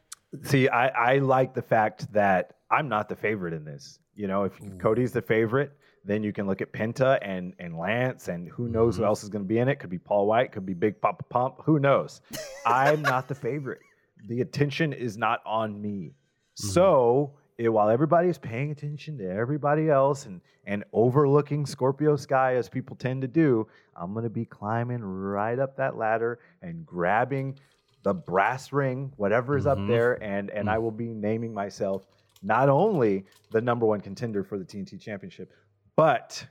[0.43, 3.99] See, I, I like the fact that I'm not the favorite in this.
[4.15, 4.79] You know, if mm.
[4.79, 5.73] Cody's the favorite,
[6.05, 9.09] then you can look at Penta and and Lance, and who knows who mm-hmm.
[9.09, 9.79] else is going to be in it.
[9.79, 11.57] Could be Paul Wight, could be Big Poppa Pump.
[11.65, 12.21] Who knows?
[12.67, 13.81] I'm not the favorite.
[14.29, 16.13] The attention is not on me.
[16.13, 16.69] Mm-hmm.
[16.69, 22.57] So it, while everybody is paying attention to everybody else and and overlooking Scorpio Sky
[22.57, 23.67] as people tend to do,
[23.97, 27.59] I'm going to be climbing right up that ladder and grabbing
[28.05, 29.89] the brass ring, whatever is up mm-hmm.
[29.89, 30.83] there, and and I mm.
[30.83, 32.07] will be naming myself
[32.43, 35.51] not only the number one contender for the TNT Championship,
[35.97, 36.47] but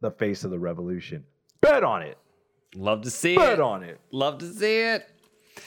[0.00, 1.24] the face of the revolution.
[1.60, 2.18] Bet on it.
[2.74, 3.50] Love to see Bet it.
[3.52, 4.00] Bet on it.
[4.10, 5.08] Love to see it.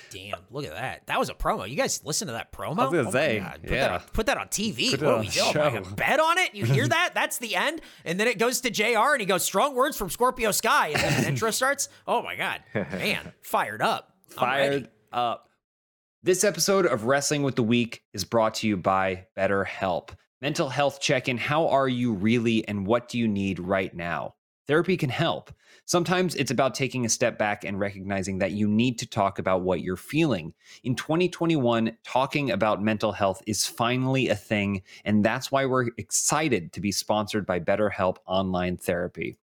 [0.10, 1.08] Damn, look at that.
[1.08, 1.70] That was a promo.
[1.70, 2.80] You guys listen to that promo?
[2.80, 3.60] I was gonna Oh say, God.
[3.62, 3.88] Put yeah.
[3.88, 4.92] That on, put that on TV.
[4.92, 5.84] Put it what on are we the doing?
[5.84, 5.96] Show.
[5.96, 6.54] Bet on it?
[6.54, 7.12] You hear that?
[7.14, 7.82] That's the end.
[8.06, 10.90] And then it goes to JR and he goes, strong words from Scorpio Sky.
[10.90, 11.90] And then the intro starts.
[12.08, 12.62] Oh my God.
[12.74, 14.14] Man, fired up.
[14.38, 14.70] I'm ready.
[14.70, 15.50] Fired up.
[16.24, 20.10] This episode of Wrestling with the Week is brought to you by BetterHelp.
[20.42, 21.38] Mental health check in.
[21.38, 24.36] How are you really, and what do you need right now?
[24.68, 25.52] Therapy can help.
[25.86, 29.62] Sometimes it's about taking a step back and recognizing that you need to talk about
[29.64, 30.54] what you're feeling.
[30.84, 36.72] In 2021, talking about mental health is finally a thing, and that's why we're excited
[36.74, 39.38] to be sponsored by BetterHelp Online Therapy.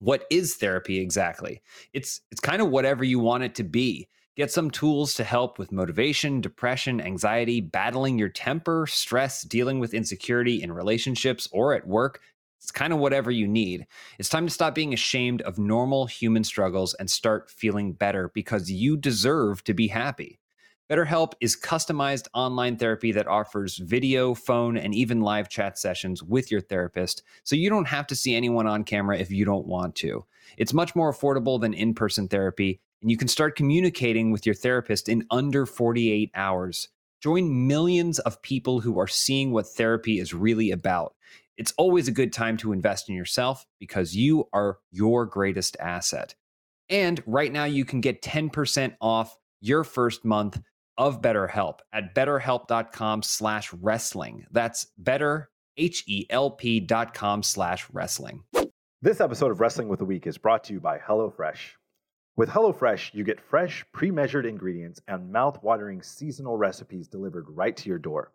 [0.00, 1.62] What is therapy exactly?
[1.92, 4.08] It's it's kind of whatever you want it to be.
[4.40, 9.92] Get some tools to help with motivation, depression, anxiety, battling your temper, stress, dealing with
[9.92, 12.22] insecurity in relationships or at work.
[12.58, 13.86] It's kind of whatever you need.
[14.18, 18.70] It's time to stop being ashamed of normal human struggles and start feeling better because
[18.70, 20.40] you deserve to be happy.
[20.90, 26.50] BetterHelp is customized online therapy that offers video, phone, and even live chat sessions with
[26.50, 29.94] your therapist, so you don't have to see anyone on camera if you don't want
[29.96, 30.24] to.
[30.56, 34.54] It's much more affordable than in person therapy, and you can start communicating with your
[34.54, 36.88] therapist in under 48 hours.
[37.22, 41.14] Join millions of people who are seeing what therapy is really about.
[41.56, 46.34] It's always a good time to invest in yourself because you are your greatest asset.
[46.88, 50.60] And right now, you can get 10% off your first month
[50.96, 54.46] of BetterHelp at betterhelp.com slash wrestling.
[54.50, 58.44] That's better, H-E-L-P dot com slash wrestling.
[59.02, 61.79] This episode of Wrestling with the Week is brought to you by HelloFresh.
[62.36, 67.76] With HelloFresh, you get fresh, pre measured ingredients and mouth watering seasonal recipes delivered right
[67.76, 68.32] to your door.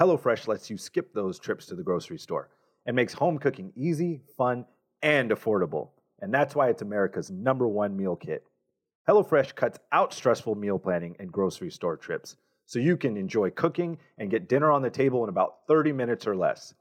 [0.00, 2.50] HelloFresh lets you skip those trips to the grocery store
[2.86, 4.64] and makes home cooking easy, fun,
[5.02, 5.90] and affordable.
[6.20, 8.44] And that's why it's America's number one meal kit.
[9.08, 13.98] HelloFresh cuts out stressful meal planning and grocery store trips so you can enjoy cooking
[14.18, 16.74] and get dinner on the table in about 30 minutes or less.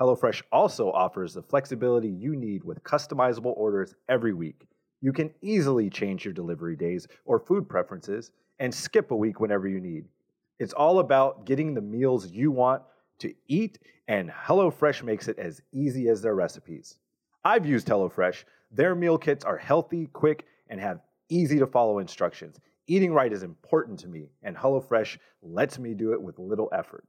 [0.00, 4.66] HelloFresh also offers the flexibility you need with customizable orders every week.
[5.00, 9.66] You can easily change your delivery days or food preferences and skip a week whenever
[9.66, 10.04] you need.
[10.58, 12.82] It's all about getting the meals you want
[13.20, 16.98] to eat, and HelloFresh makes it as easy as their recipes.
[17.44, 18.44] I've used HelloFresh.
[18.70, 22.60] Their meal kits are healthy, quick, and have easy to follow instructions.
[22.86, 27.04] Eating right is important to me, and HelloFresh lets me do it with little effort.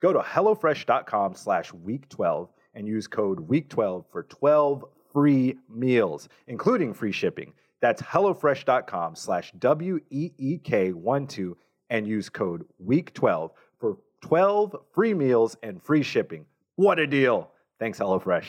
[0.00, 6.92] Go to HelloFresh.com slash week 12 and use code week12 for 12 free meals, including
[6.92, 7.54] free shipping.
[7.80, 11.56] That's HelloFresh.com slash W E E K 1 2
[11.90, 16.44] and use code WEEK12 for 12 free meals and free shipping.
[16.76, 17.52] What a deal!
[17.78, 18.46] Thanks, HelloFresh.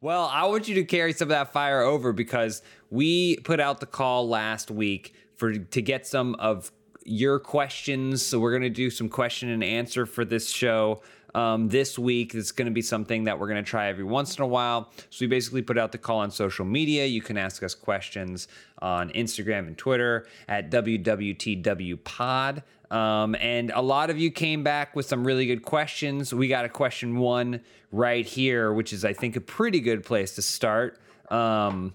[0.00, 3.80] Well, I want you to carry some of that fire over because we put out
[3.80, 6.72] the call last week for to get some of
[7.04, 8.22] your questions.
[8.22, 11.02] So we're gonna do some question and answer for this show.
[11.38, 14.36] Um, this week, it's going to be something that we're going to try every once
[14.36, 14.90] in a while.
[15.08, 17.06] So we basically put out the call on social media.
[17.06, 18.48] You can ask us questions
[18.82, 22.62] on Instagram and Twitter at WWTWPod.
[22.90, 26.34] Um, and a lot of you came back with some really good questions.
[26.34, 27.60] We got a question one
[27.92, 30.98] right here, which is, I think, a pretty good place to start.
[31.30, 31.94] Um,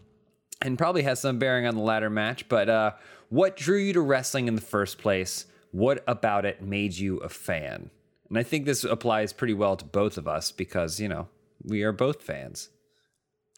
[0.62, 2.48] and probably has some bearing on the latter match.
[2.48, 2.92] But uh,
[3.28, 5.48] what drew you to wrestling in the first place?
[5.72, 7.90] What about it made you a fan?
[8.34, 11.30] And I think this applies pretty well to both of us because, you know,
[11.64, 12.70] we are both fans.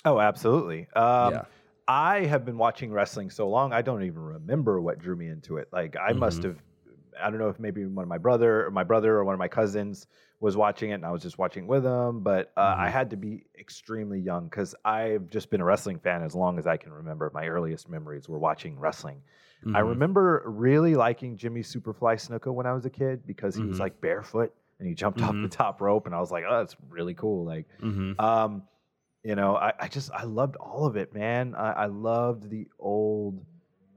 [0.04, 0.88] Oh, absolutely.
[0.96, 1.46] Um, Yeah.
[1.88, 5.58] I have been watching wrestling so long, I don't even remember what drew me into
[5.58, 5.70] it.
[5.72, 6.44] Like, I must Mm-hmm.
[6.44, 6.62] have,
[7.22, 9.40] I don't know if maybe one of my brother or my brother or one of
[9.40, 10.08] my cousins
[10.42, 12.22] was watching it and I was just watching with them.
[12.22, 12.78] But uh, Mm-hmm.
[12.78, 16.60] I had to be extremely young because I've just been a wrestling fan as long
[16.60, 17.32] as I can remember.
[17.34, 19.22] My earliest memories were watching wrestling.
[19.74, 19.80] I Mhm.
[19.80, 23.80] remember really liking Jimmy Superfly Snuka when I was a kid because he was Mhm.
[23.80, 25.44] like barefoot and he jumped off Mhm.
[25.44, 27.46] the top rope, and I was like, oh, that's really cool.
[27.46, 28.20] Like, mm-hmm.
[28.20, 28.64] um,
[29.24, 31.56] you know, I, I just I loved all of it, man.
[31.56, 33.44] I, I loved the old,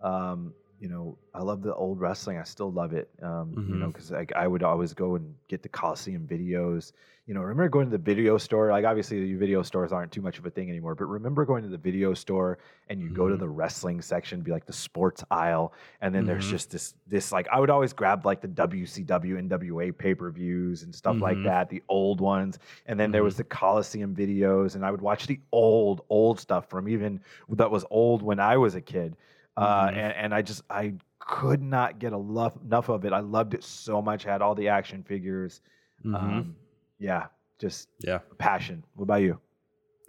[0.02, 2.38] um, you know, I love the old wrestling.
[2.38, 5.62] I still love it, um, you know, because like I would always go and get
[5.62, 6.92] the Coliseum videos.
[7.26, 8.70] You know, remember going to the video store?
[8.70, 11.62] Like obviously the video stores aren't too much of a thing anymore, but remember going
[11.62, 13.40] to the video store and you go to Mhm.
[13.40, 16.50] the wrestling section, be like the sports aisle, and then there's Mhm.
[16.50, 20.84] just this this like I would always grab like the WCW NWA pay per views
[20.84, 21.44] and stuff like Mhm.
[21.44, 25.26] that, the old ones, and then there was the Coliseum videos, and I would watch
[25.26, 29.16] the old old stuff from even that was old when I was a kid,
[29.58, 29.92] uh, Mhm.
[29.96, 33.12] and and I just I could not get enough enough of it.
[33.12, 34.26] I loved it so much.
[34.26, 35.60] I had all the action figures.
[36.04, 36.14] Mhm.
[36.14, 36.56] Um,
[36.98, 37.26] yeah,
[37.58, 38.18] just yeah.
[38.38, 38.84] passion.
[38.94, 39.38] What about you?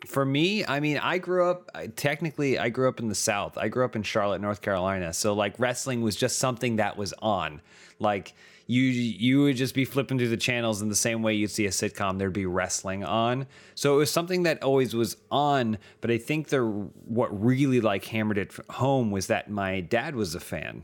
[0.08, 3.58] For me, I mean, I grew up I- technically I grew up in the South.
[3.58, 5.12] I grew up in Charlotte, North Carolina.
[5.14, 7.62] So like wrestling was just something that was on.
[8.00, 8.34] Like
[8.70, 11.66] you you would just be flipping through the channels in the same way you'd see
[11.66, 13.48] a sitcom there'd be wrestling on.
[13.74, 18.06] So it was something that always was on, but I think the what really like
[18.06, 20.84] hammered it home was that my dad was a fan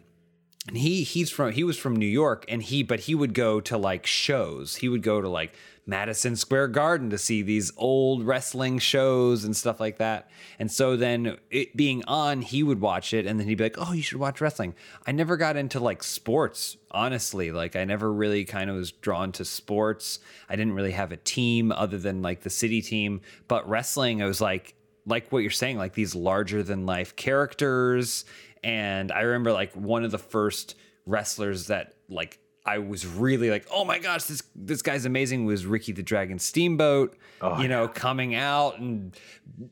[0.67, 3.61] and he he's from he was from New York and he but he would go
[3.61, 4.77] to like shows.
[4.77, 5.53] He would go to like
[5.85, 10.31] Madison Square Garden to see these old wrestling shows and stuff like that.
[10.57, 13.77] And so then it being on, he would watch it and then he'd be like,
[13.77, 14.73] "Oh, you should watch wrestling."
[15.05, 17.51] I never got into like sports, honestly.
[17.51, 20.19] Like I never really kind of was drawn to sports.
[20.49, 24.25] I didn't really have a team other than like the city team, but wrestling I
[24.25, 24.75] was like
[25.05, 28.25] like what you're saying, like these larger than life characters.
[28.65, 30.75] And I remember like one of the first
[31.05, 35.45] wrestlers that like I was really like, oh my gosh, this this guy's amazing.
[35.45, 37.15] Was Ricky the Dragon Steamboat?
[37.41, 39.15] Oh, you know, coming out and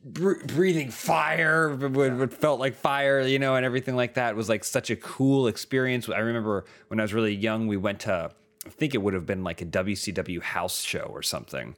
[0.04, 4.36] br- breathing fire, what, what felt like fire, you know, and everything like that It
[4.36, 6.08] was like such a cool experience.
[6.08, 8.30] I remember when I was really young, we went to,
[8.64, 11.74] I think it would have been like a WCW house show or something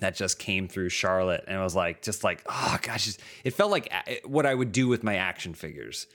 [0.00, 3.70] that just came through Charlotte, and it was like just like oh gosh, it felt
[3.70, 6.08] like eh, what I would do with my action figures.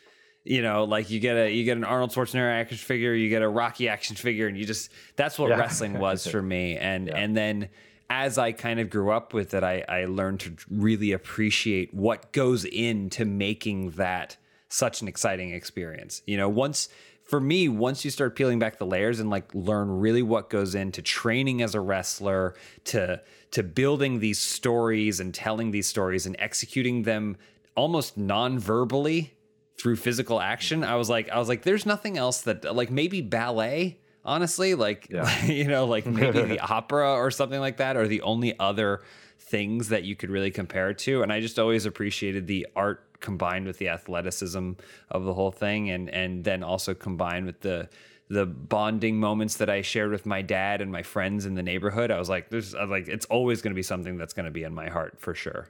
[0.47, 3.41] You know, like you get a you get an Arnold Schwarzenegger action figure, you get
[3.41, 5.57] a Rocky action figure, and you just that's what Yeah.
[5.59, 6.77] wrestling was for me.
[6.77, 7.69] And and then
[8.09, 12.31] as I kind of grew up with it, I, I learned to really appreciate what
[12.31, 14.37] goes into making that
[14.69, 16.21] such an exciting experience.
[16.25, 16.87] You know, once
[17.23, 20.73] for me, once you start peeling back the layers and like learn really what goes
[20.75, 22.55] into training as a wrestler,
[22.85, 27.35] to to building these stories and telling these stories and executing them
[27.75, 29.33] almost non-verbally
[29.77, 33.21] through physical action, I was like, I was like, there's nothing else that like maybe
[33.21, 35.45] ballet, honestly, like Yeah.
[35.45, 39.01] you know, like maybe the opera or something like that, are the only other
[39.39, 41.21] things that you could really compare it to.
[41.21, 44.73] And I just always appreciated the art combined with the athleticism
[45.09, 47.89] of the whole thing, and and then also combined with the
[48.29, 52.11] the bonding moments that I shared with my dad and my friends in the neighborhood.
[52.11, 54.45] I was like, there's I was like, it's always going to be something that's going
[54.45, 55.69] to be in my heart for sure.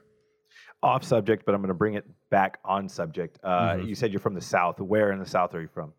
[0.82, 3.38] Off subject, but I'm going to bring it back on subject.
[3.42, 3.88] Uh, Mm-hmm.
[3.88, 4.80] You said you're from the South.
[4.80, 5.92] Where in the South are you from?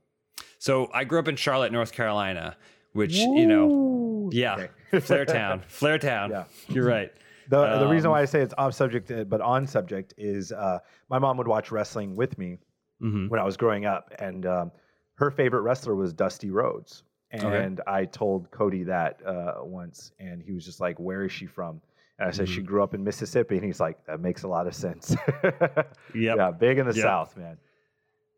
[0.57, 2.55] So I grew up in Charlotte, North Carolina,
[2.93, 4.67] which you know, yeah,
[5.01, 6.29] Flair Town, Flair Town.
[6.31, 6.43] Yeah.
[6.67, 7.11] you're right.
[7.49, 10.51] The, the reason Um, why I say it's off subject uh, but on subject is
[10.51, 12.57] uh, my mom would watch wrestling with me
[13.01, 13.29] Mhm.
[13.29, 14.71] when I was growing up, and um,
[15.15, 17.03] her favorite wrestler was Dusty Rhodes.
[17.31, 21.45] And I told Cody that uh, once, and he was just like, "Where is she
[21.45, 21.79] from?"
[22.19, 22.55] And I said, Mm-hmm.
[22.55, 25.85] "She grew up in Mississippi," and he's like, "That makes a lot of sense." Yep.
[26.13, 27.03] Yeah, big in the Yep.
[27.03, 27.57] South, man.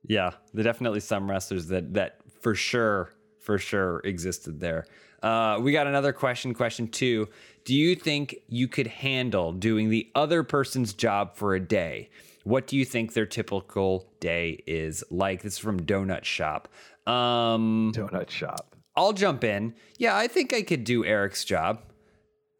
[0.03, 4.86] Yeah, there definitely some wrestlers that that for sure, for sure existed there.
[5.23, 6.53] Uh, we got another question.
[6.53, 7.27] Question two:
[7.65, 12.09] Do you think you could handle doing the other person's job for a day?
[12.43, 15.43] What do you think their typical day is like?
[15.43, 16.67] This is from Donut Shop.
[17.07, 18.75] Um, Donut shop.
[18.95, 19.73] I'll jump in.
[19.97, 21.82] Yeah, I think I could do Eric's job.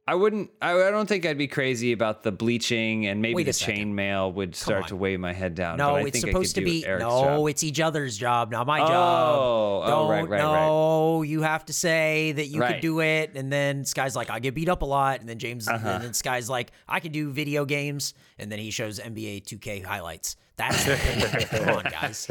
[0.08, 0.50] I wouldn't.
[0.62, 4.56] I, I don't think I'd be crazy about the bleaching and maybe the chainmail would
[4.56, 5.78] start to weigh my head down.
[5.78, 7.48] No, but I it's supposed to be no, job.
[7.50, 9.40] it's each other's job, not my Oh, job.
[9.40, 10.66] oh, Don't right, right, right.
[10.66, 12.74] no, you have to say that you Right.
[12.76, 15.38] could do it, and then Sky's like, I get beat up a lot, and then
[15.38, 15.88] James, Uh-huh.
[15.88, 19.84] and then Sky's like, I can do video games, and then he shows NBA 2K
[19.86, 20.36] highlights.
[20.62, 22.28] That's come on, guys.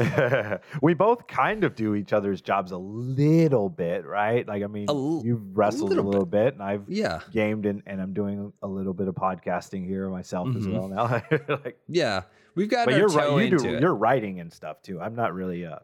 [0.81, 4.47] we both kind of do each other's jobs a little bit, right?
[4.47, 6.53] Like, I mean, l- you've wrestled a little little, bit.
[6.53, 7.19] and I've Yeah.
[7.31, 10.73] gamed, and, and I'm doing a little bit of podcasting here myself as Mhm.
[10.73, 11.21] well now.
[11.63, 12.23] like, Yeah,
[12.55, 13.47] we've got but our you're toe right.
[13.49, 13.75] You into do.
[13.75, 13.81] it.
[13.81, 14.99] You're writing and stuff too.
[15.01, 15.81] I'm not really a,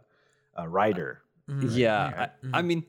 [0.56, 1.22] a writer.
[1.62, 2.86] Yeah, I, I mean,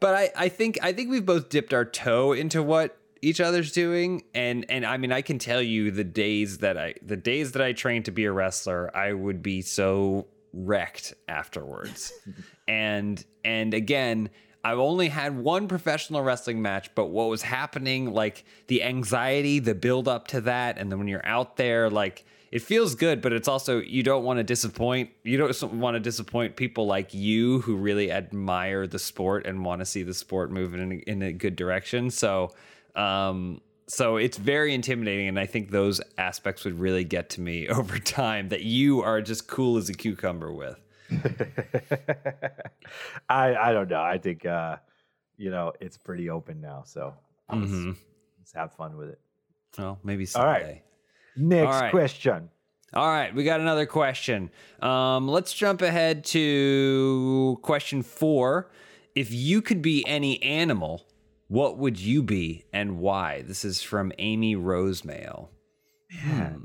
[0.00, 3.72] but I, I think I think we've both dipped our toe into what each other's
[3.72, 7.52] doing, and and I mean, I can tell you the days that I the days
[7.52, 12.12] that I trained to be a wrestler, I would be so wrecked afterwards,
[12.68, 14.30] and and again.
[14.62, 19.74] I've only had one professional wrestling match, but what was happening, like the anxiety, the
[19.74, 23.32] build up to that, and then when you're out there, like it feels good, but
[23.32, 25.10] it's also you don't want to disappoint.
[25.22, 29.80] You don't want to disappoint people like you who really admire the sport and want
[29.80, 32.10] to see the sport moving in a, in a good direction.
[32.10, 32.52] So,
[32.96, 37.68] um, so it's very intimidating, and I think those aspects would really get to me
[37.78, 38.48] over time.
[38.50, 40.76] That you are just cool as a cucumber with.
[43.28, 44.02] I I don't know.
[44.02, 44.76] I think uh,
[45.36, 47.14] you know it's pretty open now, so
[47.50, 47.96] let's, Mhm.
[48.38, 49.20] let's have fun with it.
[49.78, 50.46] Well, maybe someday.
[50.46, 50.82] All right.
[51.36, 51.90] Next All right.
[51.90, 52.50] question.
[52.92, 54.50] All right, we got another question.
[54.82, 58.68] Um, let's jump ahead to question four.
[59.14, 61.06] If you could be any animal,
[61.50, 63.42] what would you be and why?
[63.42, 65.48] This is from Amy Rosemail.
[66.22, 66.62] Hmm,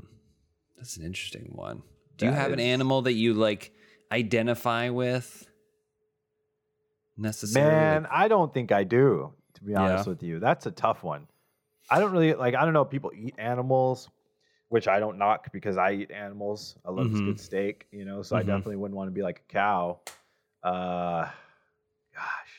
[0.76, 1.82] that's an interesting one.
[2.16, 3.72] Do you That have an animal that you like
[4.12, 5.44] identify with?
[7.16, 7.72] Necessarily?
[7.72, 9.32] Man, I don't think I do.
[9.54, 10.10] To be honest Yeah.
[10.12, 11.26] with you, that's a tough one.
[11.90, 12.54] I don't really like.
[12.54, 12.84] I don't know.
[12.84, 14.08] People eat animals,
[14.68, 16.76] which I don't knock because I eat animals.
[16.84, 17.24] I love Mhm.
[17.24, 18.22] good steak, you know.
[18.22, 18.46] So I Mhm.
[18.46, 19.98] definitely wouldn't want to be like a cow.
[20.62, 21.28] Uh,
[22.14, 22.52] gosh,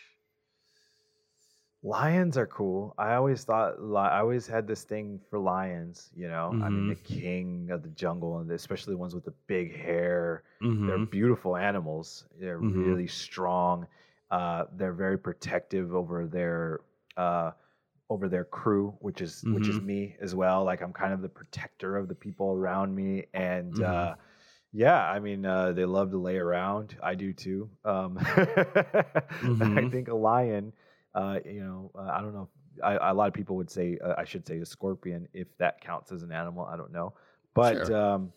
[1.87, 2.93] lions are cool.
[2.97, 3.81] I always thought.
[3.81, 6.11] li- I always had this thing for lions.
[6.15, 9.33] You know, I mean, the king of the jungle, and especially the ones with the
[9.47, 10.43] big hair.
[10.59, 11.09] They're Mhm.
[11.09, 12.25] beautiful animals.
[12.39, 12.85] They're Mhm.
[12.85, 13.87] really strong.
[14.31, 16.81] Uh, they're very protective over their
[17.15, 17.51] uh,
[18.09, 19.85] over their crew, which is which is Mhm.
[19.85, 20.63] me as well.
[20.63, 23.83] Like I'm kind of the protector of the people around me, and Mhm.
[23.83, 24.15] uh,
[24.73, 26.97] yeah, I mean uh, they love to lay around.
[27.01, 27.69] I do too.
[27.85, 28.17] Um,
[29.77, 30.73] I think a lion.
[31.17, 32.47] Uh, you know, uh, I don't know.
[32.83, 35.81] I, a lot of people would say uh, I should say a scorpion if that
[35.81, 36.63] counts as an animal.
[36.65, 37.13] I don't know,
[37.55, 37.95] but Sure.
[37.95, 38.31] um,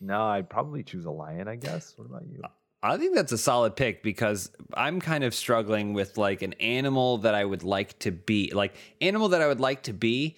[0.00, 1.48] no, I'd probably choose a lion.
[1.48, 1.94] I guess.
[1.96, 2.42] What about you?
[2.82, 7.18] I think that's a solid pick because I'm kind of struggling with like an animal
[7.18, 8.50] that I would like to be.
[8.52, 10.36] Like animal that I would like to be.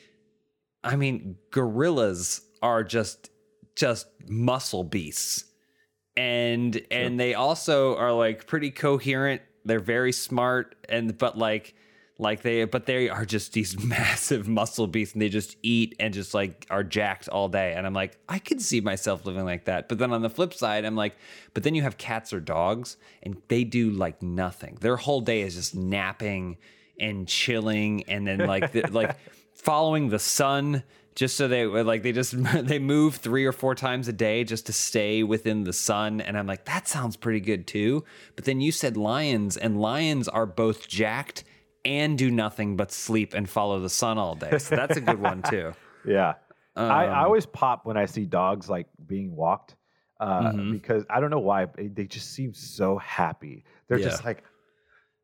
[0.85, 3.31] I mean, gorillas are just
[3.75, 5.45] just muscle beasts.
[6.17, 9.43] And and they also are like pretty coherent.
[9.65, 11.75] They're very smart and but like
[12.19, 16.15] like they but they are just these massive muscle beasts and they just eat and
[16.15, 17.75] just like are jacked all day.
[17.75, 19.89] And i'm like i could see myself living like that.
[19.89, 21.17] But then on the flip side i'm like
[21.55, 24.79] but then you have cats or dogs and they do like nothing.
[24.81, 26.59] Their whole day is just napping
[26.99, 29.17] and chilling and then like the, like
[29.55, 30.83] following the sun
[31.15, 32.35] just so they like they just
[32.67, 36.37] they move three or four times a day just to stay within the sun and
[36.39, 38.05] i'm like that sounds pretty good too
[38.37, 41.45] but then you said lions and lions are both jacked
[41.85, 45.21] and do nothing but sleep and follow the sun all day so that's a good
[45.21, 45.73] one too
[46.07, 46.35] Yeah.
[46.77, 49.77] I, I Um, always pop when I see dogs like being walked
[50.21, 50.73] uh, Mhm.
[50.73, 53.65] because I don't know why they they just seem so happy.
[53.87, 54.43] They're just like,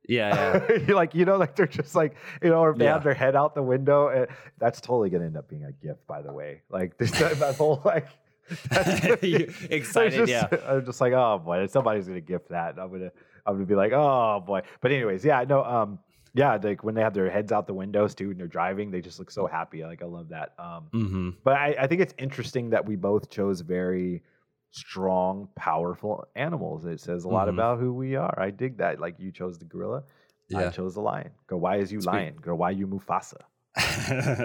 [0.09, 2.95] yeah yeah like you know, like they're just like you know, or if they Yeah.
[2.95, 4.27] have their head out the window, and
[4.59, 6.63] that's totally gonna end up being a gift, by the way.
[6.71, 8.07] Like this that, whole like.
[8.71, 10.49] that's- You- excited, just- yeah.
[10.67, 12.79] I'm just like, oh boy, somebody's gonna gift that.
[12.79, 13.11] I'm gonna,
[13.47, 14.63] I'm gonna be like, oh boy.
[14.81, 15.99] But anyways, yeah, no, um,
[16.35, 19.01] yeah, like when they have their heads out the windows too, and they're driving, they
[19.01, 19.85] just look so happy.
[19.85, 20.55] Like I love that.
[20.59, 21.31] Um, mm-hmm.
[21.45, 24.23] but I, I think it's interesting that we both chose very
[24.71, 26.85] strong, powerful animals.
[26.85, 27.55] It says a lot Mhm.
[27.55, 28.35] about who we are.
[28.41, 29.01] I dig that.
[29.01, 30.05] Like you chose the gorilla,
[30.55, 31.31] I chose the lion.
[31.47, 32.13] Go, why is you Sweet.
[32.13, 32.37] lion?
[32.41, 33.41] Go, why you Mufasa?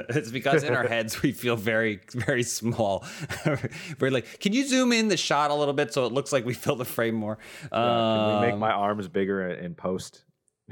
[0.10, 3.04] it's because in our heads we feel very, very small.
[4.00, 6.46] We're like, can you zoom in the shot a little bit so it looks like
[6.46, 7.38] we fill the frame more?
[7.72, 10.24] Can we make Um, my arms bigger in in post?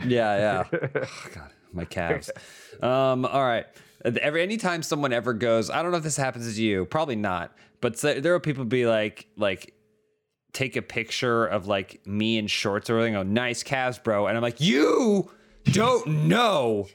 [0.06, 0.80] Yeah, yeah.
[0.96, 2.30] oh, God, my calves.
[2.82, 3.66] Um, all right.
[4.06, 7.56] Every anytime someone ever goes, I don't know if this happens to you, probably not,
[7.84, 9.74] but so, there are people be like, like,
[10.54, 13.16] take a picture of like me in shorts or something.
[13.16, 14.28] Oh, nice calves, bro.
[14.28, 15.30] And I'm like, you
[15.66, 16.88] don't know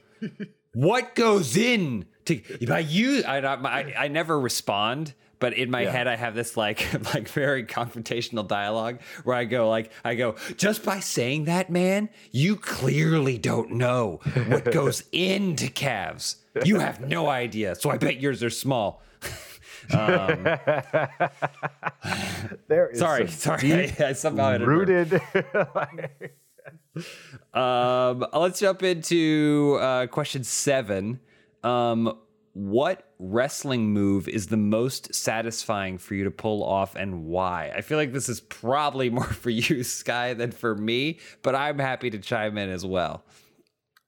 [0.75, 3.23] what goes in to by you.
[3.25, 5.15] I, I I never respond.
[5.41, 5.93] But in my Yeah.
[5.93, 10.35] head, I have this like like very confrontational dialogue where I go like I go
[10.57, 14.19] just by saying that, man, you clearly don't know
[14.49, 16.37] what goes into calves.
[16.65, 17.77] You have no idea.
[17.77, 19.01] So I bet yours are small.
[22.69, 23.73] There is Sorry, sorry.
[23.73, 25.21] I, I somehow rooted.
[27.55, 31.21] Um, let's jump into uh, question seven.
[31.63, 32.19] Um,
[32.53, 37.73] what wrestling move is the most satisfying for you to pull off and why?
[37.75, 41.79] I feel like this is probably more for you, Sky, than for me, but I'm
[41.79, 43.25] happy to chime in as well.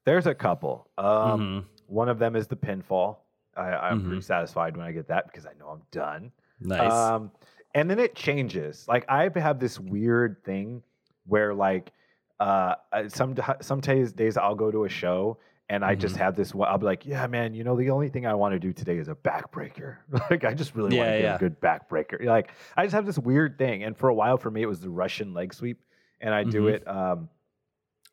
[0.04, 0.90] There's a couple.
[0.98, 1.66] Um, Mm-hmm.
[1.86, 3.18] One of them is the pinfall.
[3.57, 6.32] I, I'm pretty satisfied when I get that because I know I'm done.
[6.61, 7.12] Nice.
[7.12, 7.30] Um,
[7.74, 8.86] and then it changes.
[8.88, 10.82] Like I have this weird thing
[11.26, 11.92] where like
[12.38, 12.74] uh,
[13.09, 15.38] some some days days I'll go to a show
[15.68, 15.94] and I Mm-hmm.
[15.94, 16.53] just have this.
[16.55, 18.96] I'll be like, yeah, man, you know, the only thing I want to do today
[18.98, 19.98] is a backbreaker.
[20.30, 22.24] like I just really want Yeah, to get a good backbreaker.
[22.24, 23.84] Like I just have this weird thing.
[23.84, 25.80] And for a while, for me, it was the Russian leg sweep,
[26.20, 26.68] and I do Mhm.
[26.68, 26.86] it.
[26.88, 27.28] Um,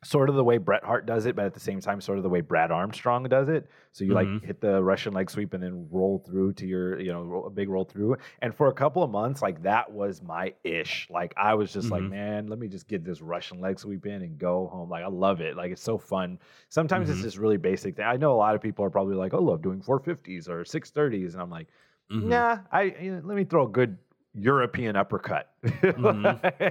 [0.04, 2.24] Sort of the way Bret Hart does it, but at the same time, sort of
[2.24, 3.68] the way Brad Armstrong does it.
[3.94, 4.14] So you Mhm.
[4.14, 7.48] like hit the Russian leg sweep and then roll through to your, you know, roll,
[7.48, 8.16] a big roll through.
[8.44, 11.08] And for a couple of months, like that was my ish.
[11.10, 12.12] Like I was just like, Mhm.
[12.12, 14.88] man, let me just get this Russian leg sweep in and go home.
[14.88, 15.58] Like I love it.
[15.58, 16.38] Like it's so fun.
[16.70, 17.24] Sometimes it's Mhm.
[17.24, 18.06] just really basic thing.
[18.06, 21.34] I know a lot of people are probably like, I love doing 450s or 630s,
[21.34, 21.70] and I'm like,
[22.12, 22.22] Mhm.
[22.22, 22.60] nah.
[22.72, 23.98] I you know, let me throw a good
[24.38, 25.50] European uppercut.
[25.64, 26.24] Mhm.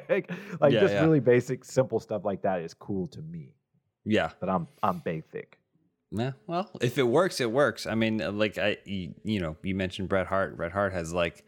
[0.08, 1.02] like like Yeah, just yeah.
[1.02, 3.54] really basic, simple stuff like that is cool to me.
[4.04, 4.30] Yeah.
[4.40, 5.58] But I'm I'm basic.
[6.12, 7.84] Yeah, well, if it works, it works.
[7.84, 10.56] I mean, uh, like I, you, you know, you mentioned Bret Hart.
[10.56, 11.44] Bret Hart has like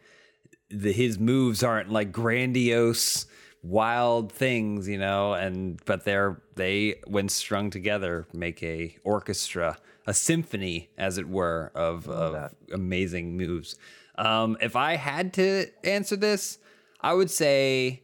[0.69, 3.25] the his moves aren't like grandiose,
[3.63, 10.13] wild things, you know, and but they're they when strung together make a orchestra, a
[10.13, 12.51] symphony, as it were, of of that.
[12.73, 13.77] amazing moves.
[14.19, 16.57] Um, if I had to answer this,
[17.01, 18.03] I would say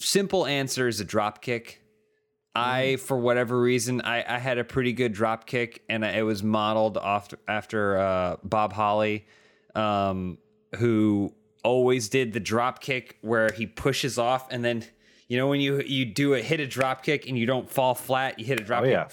[0.00, 1.82] simple answer is a drop kick.
[2.52, 6.42] I, for whatever reason, I, I had a pretty good drop kick, and it was
[6.42, 9.24] modeled off after uh, Bob Holly,
[9.76, 10.36] um,
[10.76, 14.84] who always did the drop kick where he pushes off, and then
[15.28, 17.94] you know when you you do a hit a drop kick and you don't fall
[17.94, 19.06] flat, you hit a drop Oh, kick, yeah.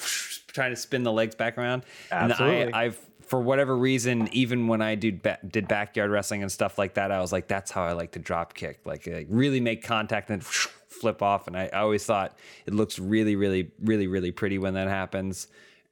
[0.47, 1.84] trying to spin the legs back around.
[2.11, 2.61] Absolutely.
[2.63, 6.51] And I, I've for whatever reason, even when I did ba- did backyard wrestling and
[6.51, 9.28] stuff like that, I was like, that's how I like to drop kick, like, like
[9.30, 11.47] really make contact and flip off.
[11.47, 15.47] And I, I always thought it looks really, really, really, really pretty when that happens.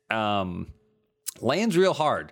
[0.09, 0.73] Um,
[1.41, 2.31] lands real hard.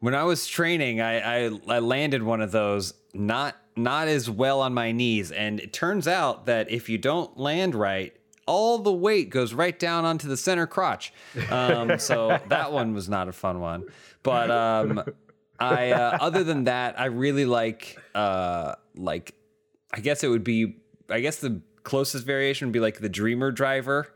[0.00, 4.60] When I was training, I, I I landed one of those not not as well
[4.60, 8.14] on my knees, and it turns out that if you don't land right,
[8.46, 11.12] all the weight goes right down onto the center crotch.
[11.50, 13.84] Um, so that one was not a fun one.
[14.24, 15.04] But um,
[15.60, 19.34] I uh, other than that, I really like uh, like
[19.92, 23.52] I guess it would be I guess the closest variation would be like the Dreamer
[23.52, 24.08] Driver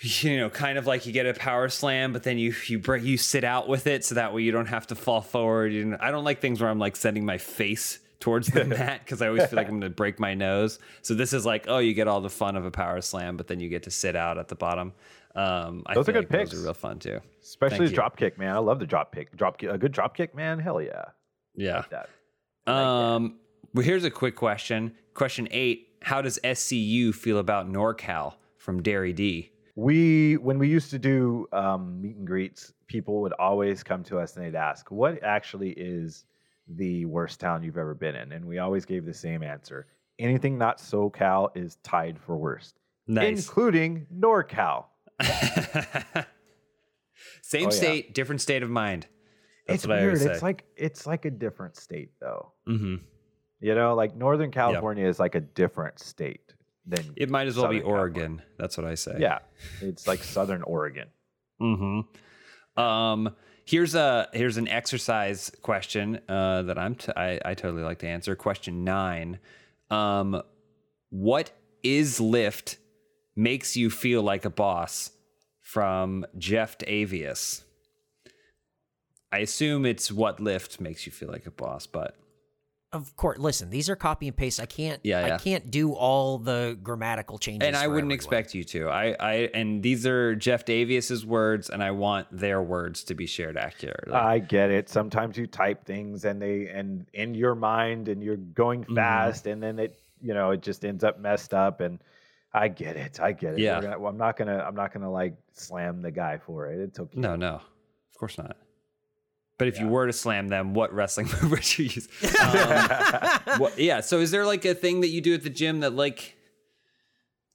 [0.00, 3.02] you know, kind of like you get a power slam, but then you you break
[3.02, 5.72] you sit out with it, so that way you don't have to fall forward.
[5.72, 9.22] Know, I don't like things where I'm like sending my face towards the mat because
[9.22, 10.78] I always feel like I'm going to break my nose.
[11.02, 13.46] So this is like, oh, you get all the fun of a power slam, but
[13.46, 14.92] then you get to sit out at the bottom.
[15.36, 16.50] Um, I Those are good like picks.
[16.50, 17.20] Those are real fun too.
[17.42, 17.94] Especially Thank the you.
[17.94, 18.54] drop kick, man.
[18.54, 19.36] I love the drop kick.
[19.36, 20.58] Drop a good drop kick, man.
[20.58, 21.04] Hell yeah.
[21.54, 21.84] Yeah.
[21.90, 22.08] That.
[22.72, 23.36] Um,
[23.74, 24.94] well, here's a quick question.
[25.14, 29.50] Question eight: How does SCU feel about NorCal from Derry D?
[29.74, 34.18] We when we used to do um, meet and greets, people would always come to
[34.18, 36.24] us and they'd ask, "What actually is
[36.66, 39.86] the worst town you've ever been in?" And we always gave the same answer:
[40.18, 43.46] anything not SoCal is tied for worst, Nice.
[43.46, 44.86] including NorCal.
[47.42, 47.70] Same Oh, yeah.
[47.70, 49.06] state, different state of mind.
[49.66, 50.18] That's it's what I weird.
[50.20, 50.30] say.
[50.32, 52.52] It's like it's like a different state, though.
[52.68, 52.96] Mm-hmm.
[53.60, 56.52] You know, like Northern California is like a different state
[56.86, 58.20] than It might as well be Southern California.
[58.22, 58.42] Oregon.
[58.58, 59.16] That's what I say.
[59.18, 59.38] Yeah,
[59.80, 61.08] it's like Southern Oregon.
[61.60, 62.80] Mm-hmm.
[62.80, 67.98] Um, here's a here's an exercise question uh, that I'm t- I, I totally like
[68.00, 68.36] to answer.
[68.36, 69.38] Question nine.
[69.90, 70.42] Um,
[71.10, 71.50] what
[71.82, 72.78] is lift
[73.36, 75.10] makes you feel like a boss?
[75.60, 77.62] From Jeff Avius.
[79.32, 82.14] I assume it's what lift makes you feel like a boss, but
[82.92, 84.60] Of course, listen, these are copy and paste.
[84.60, 85.00] I can't.
[85.02, 85.34] Yeah, yeah.
[85.34, 87.66] I can't do all the grammatical changes.
[87.66, 88.12] and I wouldn't everyone.
[88.14, 88.88] expect you to.
[88.88, 93.26] I, I and these are Jeff Davies's words, and I want their words to be
[93.26, 94.14] shared accurately.
[94.14, 94.88] I get it.
[94.88, 98.94] Sometimes you type things and they and in your mind and you're going Mm-hmm.
[98.94, 101.98] fast and then it you know it just ends up messed up and
[102.56, 103.20] I get it.
[103.20, 103.58] I get it.
[103.58, 103.80] Yeah.
[103.80, 106.80] Gonna- well, I'm not gonna I'm not gonna like slam the guy for it.
[106.80, 107.20] It's okay.
[107.20, 108.56] no, no, of course not.
[109.58, 112.08] But if you were to slam them, what wrestling move would you use?
[112.40, 114.00] Um, what, yeah.
[114.00, 116.34] So is there like a thing that you do at the gym that like?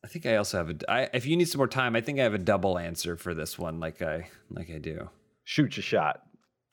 [0.04, 0.92] I think I also have a.
[0.92, 3.34] I, if you need some more time, I think I have a double answer for
[3.34, 3.80] this one.
[3.80, 5.10] Like I like I do.
[5.44, 6.22] Shoot your shot.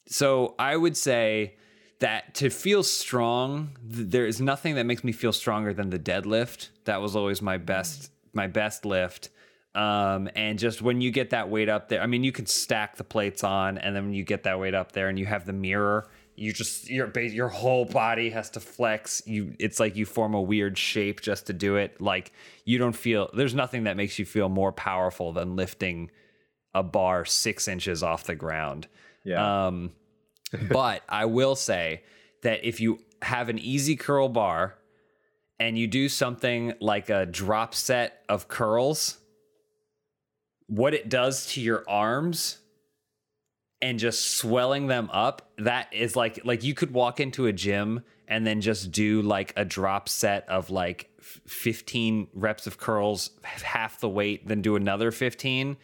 [0.06, 1.56] So I would say
[2.00, 5.98] that to feel strong, th- there is nothing that makes me feel stronger than the
[5.98, 6.68] deadlift.
[6.84, 9.30] That was always my best my best lift.
[9.74, 12.96] Um, and just when you get that weight up there, I mean, you can stack
[12.96, 15.46] the plates on, and then when you get that weight up there, and you have
[15.46, 19.22] the mirror, you just your your whole body has to flex.
[19.26, 22.00] You, it's like you form a weird shape just to do it.
[22.00, 22.32] Like
[22.64, 23.30] you don't feel.
[23.34, 26.10] There's nothing that makes you feel more powerful than lifting
[26.74, 28.86] a bar six inches off the ground.
[29.24, 29.66] Yeah.
[29.66, 29.92] Um,
[30.70, 32.02] but I will say
[32.42, 34.77] that if you have an easy curl bar
[35.60, 39.18] and you do something like a drop set of curls,
[40.66, 42.58] what it does to your arms
[43.80, 48.02] and just swelling them up, that is like like you could walk into a gym
[48.26, 54.00] and then just do like a drop set of like 15 reps of curls, half
[54.00, 55.76] the weight, then do another 15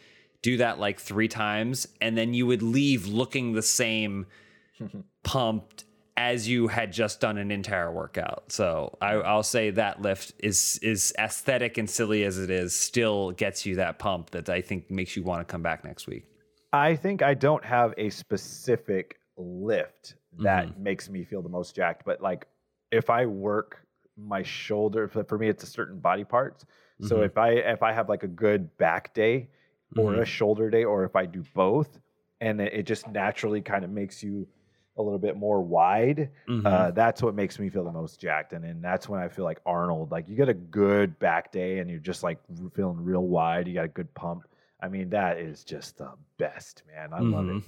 [0.45, 4.27] do that like three times and then you would leave looking the same
[5.23, 5.85] pumped
[6.17, 10.79] as you had just done an entire workout so I, i'll say that lift is
[10.81, 14.89] is aesthetic and silly as it is still gets you that pump that i think
[14.89, 16.25] makes you want to come back next week
[16.73, 20.83] I think I don't have a specific lift that Mm-hmm.
[20.83, 22.47] makes me feel the most jacked, but like
[22.91, 23.85] if I work
[24.17, 26.65] my shoulder, for me it's a certain body parts.
[26.99, 27.23] So Mhm.
[27.23, 29.47] if I if I have like a good back day
[29.95, 30.21] or Mhm.
[30.21, 31.99] a shoulder day, or if I do both,
[32.41, 34.45] and it just naturally kind of makes you
[34.97, 36.65] a little bit more wide, Mhm.
[36.65, 38.53] uh, that's what makes me feel the most jacked.
[38.53, 41.79] And then that's when I feel like Arnold, like you get a good back day
[41.79, 42.39] and you're just like
[42.73, 43.67] feeling real wide.
[43.67, 44.43] You got a good pump.
[44.81, 47.11] I mean, that is just the best, man.
[47.13, 47.53] I love it.
[47.55, 47.63] Mhm.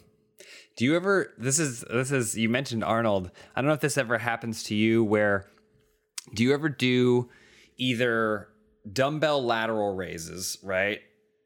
[0.75, 3.32] Do you ever this is this is you mentioned Arnold.
[3.55, 5.47] I don't know if this ever happens to you where
[6.34, 7.30] do you ever do
[7.78, 8.47] either
[8.91, 10.99] dumbbell lateral raises, right?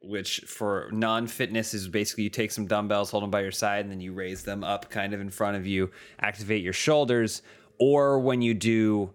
[0.04, 3.92] Which for non-fitness is basically you take some dumbbells, hold them by your side, and
[3.92, 7.44] then you raise them up kind of in front of you, activate your shoulders,
[7.80, 9.14] or when you do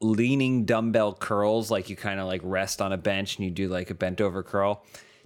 [0.00, 3.68] leaning dumbbell curls, like you kind of like rest on a bench and you do
[3.68, 4.82] like a bent over curl.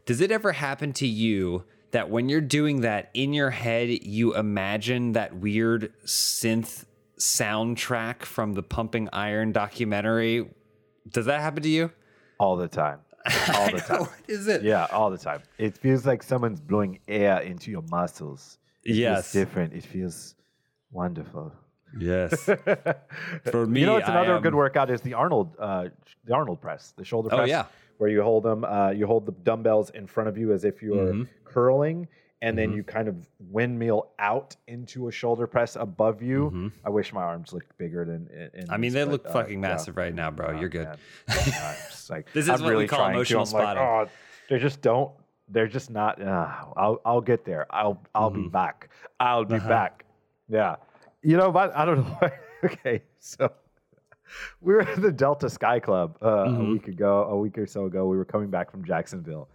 [0.07, 4.34] Does it ever happen to you that when you're doing that in your head, you
[4.34, 6.84] imagine that weird synth
[7.18, 10.49] soundtrack from the Pumping Iron documentary?
[11.09, 11.91] Does that happen to you?
[12.38, 13.01] All the time.
[13.54, 14.00] All the time.
[14.00, 14.62] What is it?
[14.62, 15.42] Yeah, all the time.
[15.58, 18.58] It feels like someone's blowing air into your muscles.
[18.84, 19.30] It Yes.
[19.32, 19.74] feels different.
[19.74, 20.34] It feels
[20.90, 21.52] wonderful.
[21.98, 22.44] Yes.
[23.50, 25.88] For me, you know, it's another am- good workout is the Arnold, uh,
[26.24, 27.38] the Arnold press, the shoulder press.
[27.38, 27.48] Oh, press.
[27.50, 27.64] yeah.
[27.98, 30.80] where you hold them, uh, you hold the dumbbells in front of you as if
[30.82, 31.28] you're Mhm.
[31.44, 32.08] curling,
[32.43, 32.76] and then Mhm.
[32.76, 36.51] you kind of windmill out into a shoulder press above you.
[36.55, 36.72] Mhm.
[36.84, 38.28] I wish my arms looked bigger than.
[38.55, 39.68] In, I mean, they but, look uh, fucking yeah.
[39.68, 40.49] massive right now, bro.
[40.57, 40.86] Oh, You're good.
[40.86, 40.97] man.
[41.28, 41.45] I'm
[41.91, 43.18] just like, This is I'm what we really call trying to.
[43.18, 43.82] emotional I'm like, spotting.
[43.82, 44.07] oh,
[44.49, 45.12] they just don't.
[45.49, 46.22] They're just not.
[46.22, 47.66] Uh, I'll I'll get there.
[47.70, 48.53] I'll I'll be Mhm.
[48.53, 48.88] back.
[49.18, 49.68] I'll be Uh-huh.
[49.68, 50.05] back.
[50.49, 50.76] Yeah.
[51.22, 52.30] You know, but I don't know.
[52.64, 53.51] okay, so
[54.61, 56.72] we were at the Delta Sky Club uh, a Mhm.
[56.72, 58.07] week ago, a week or so ago.
[58.07, 59.49] We were coming back from Jacksonville,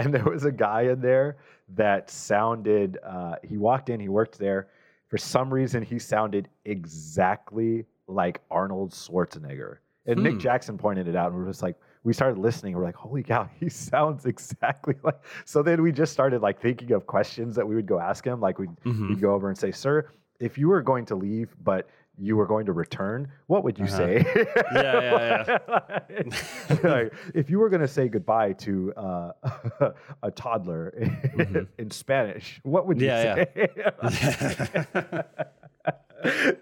[0.00, 1.36] and there was a guy in there
[1.76, 2.98] that sounded.
[3.04, 4.00] Uh, he walked in.
[4.00, 4.68] He worked there.
[5.08, 9.76] For some reason, he sounded exactly like Arnold Schwarzenegger.
[10.06, 10.38] And Nick Hmm.
[10.38, 12.74] Jackson pointed it out, and we were just like, we started listening.
[12.76, 15.20] We're like, holy cow, he sounds exactly like.
[15.44, 18.40] So then we just started like thinking of questions that we would go ask him.
[18.40, 19.10] Like we'd, Mhm.
[19.10, 20.08] we'd go over and say, sir,
[20.40, 21.88] if you were going to leave, but
[22.20, 23.96] you were going to return, what would you Uh-huh.
[23.96, 24.24] say?
[24.74, 25.58] Yeah,
[26.82, 29.32] like, if you were going to say goodbye to uh,
[30.22, 31.66] a toddler in, Mhm.
[31.78, 33.68] in Spanish, what would you Yeah, say?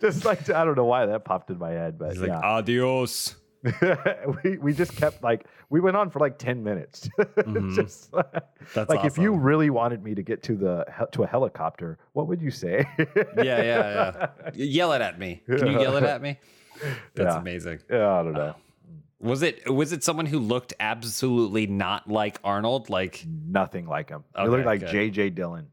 [0.01, 3.35] just like I don't know why that popped in my head, but He's like, adios.
[4.45, 7.75] we we just kept like we went on for like 10 minutes Mhm.
[7.75, 8.27] just like,
[8.75, 12.29] That's like if you really wanted me to get to the to a helicopter what
[12.29, 13.05] would you say Yeah,
[13.37, 14.51] yeah, yeah.
[14.55, 15.43] Yell it at me.
[15.47, 16.39] Can you yell it at me?
[17.15, 17.41] That's Yeah.
[17.41, 17.81] amazing.
[17.91, 18.55] yeah i don't know
[19.21, 22.89] Was it was it someone who looked absolutely not like Arnold?
[22.91, 25.67] Like nothing like him he looked like jj dillon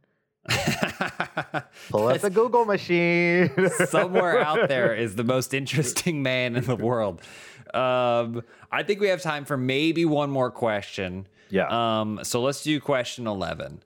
[1.90, 3.50] Pull up the Google machine.
[3.88, 7.22] Somewhere out there is the most interesting man in the world.
[7.74, 11.28] Um, I think we have time for maybe one more question.
[11.50, 11.68] Yeah.
[11.70, 13.84] Um, so let's do question 11.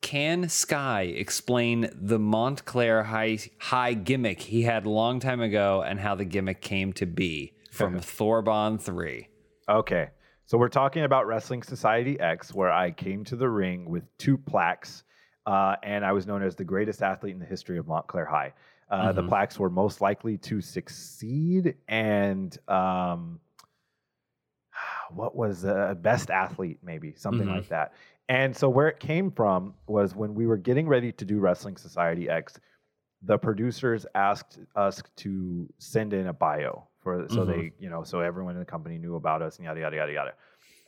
[0.00, 6.00] Can Sky explain the Montclair high, high gimmick he had a long time ago and
[6.00, 9.28] how the gimmick came to be from Thorbon 3?
[9.68, 10.08] Okay.
[10.46, 14.36] So we're talking about Wrestling Society X, where I came to the ring with two
[14.36, 15.04] plaques,
[15.46, 18.54] uh, and I was known as the greatest athlete in the history of Montclair High.
[18.90, 23.40] Uh, The plaques were most likely to succeed, and um,
[25.10, 27.92] what was uh, best athlete, maybe something like that.
[28.28, 31.76] And so where it came from was when we were getting ready to do Wrestling
[31.76, 32.60] Society X,
[33.22, 38.20] the producers asked us to send in a bio for so they you know so
[38.20, 40.32] everyone in the company knew about us and yada yada yada yada.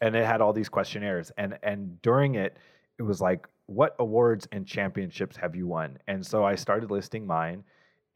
[0.00, 2.56] And it had all these questionnaires and and during it
[2.98, 5.98] it was like what awards and championships have you won?
[6.06, 7.64] And so i started listing mine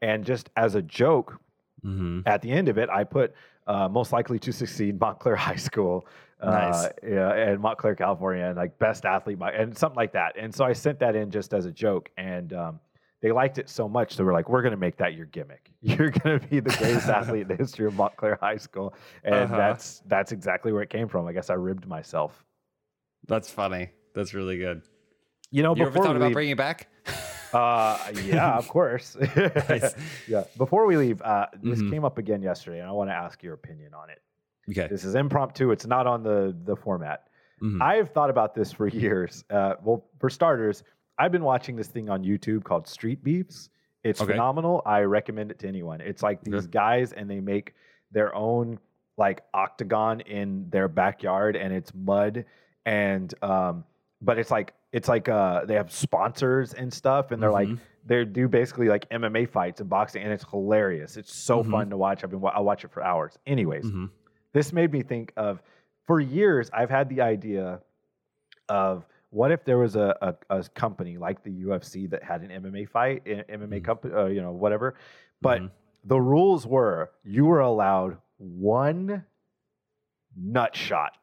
[0.01, 1.39] and just as a joke
[1.85, 2.21] Mm-hmm.
[2.25, 3.35] at the end of it i put
[3.67, 6.07] uh, most likely to succeed montclair high school
[6.41, 6.89] uh, Nice.
[7.07, 10.65] yeah, and montclair california and like best athlete by- and something like that and so
[10.65, 12.79] i sent that in just as a joke and um,
[13.21, 15.69] they liked it so much they were like we're going to make that your gimmick
[15.83, 19.35] you're going to be the greatest athlete in the history of montclair high school and
[19.35, 19.55] Uh-huh.
[19.57, 22.43] that's that's exactly where it came from i guess i ribbed myself
[23.27, 23.91] That's funny.
[24.15, 24.81] That's really good.
[25.51, 26.87] you know You ever thought we about leave, bringing it back?
[27.53, 29.15] uh, yeah of course
[30.27, 31.89] yeah before we leave uh, this Mhm.
[31.91, 34.21] came up again yesterday and i want to ask your opinion on it
[34.69, 34.87] Okay.
[34.87, 37.23] this is impromptu it's not on the the format
[37.59, 37.81] Mhm.
[37.81, 39.43] I've thought about this for years.
[39.49, 40.83] Uh, well, for starters,
[41.17, 43.71] I've been watching this thing on YouTube called Street Beefs.
[44.03, 44.33] It's Okay.
[44.33, 44.83] phenomenal.
[44.85, 45.99] I recommend it to anyone.
[45.99, 46.67] It's like these Okay.
[46.69, 47.73] guys and they make
[48.11, 48.77] their own
[49.17, 52.45] like octagon in their backyard and it's mud
[52.85, 53.83] and um
[54.21, 57.79] but it's like it's like uh they have sponsors and stuff and they're like Mhm.
[58.05, 61.17] they do basically like MMA fights and boxing and it's hilarious.
[61.17, 61.71] It's so Mhm.
[61.71, 62.23] fun to watch.
[62.23, 63.37] I've been I'll watch it for hours.
[63.45, 64.09] Anyways, Mhm.
[64.53, 65.61] this made me think of
[66.05, 67.81] for years i've had the idea
[68.69, 72.49] of what if there was a, a, a company like the ufc that had an
[72.63, 73.83] mma fight an mma Mhm.
[73.83, 74.95] company uh, you know whatever
[75.41, 75.71] but Mhm.
[76.05, 79.25] the rules were you were allowed one
[80.35, 81.17] nut shot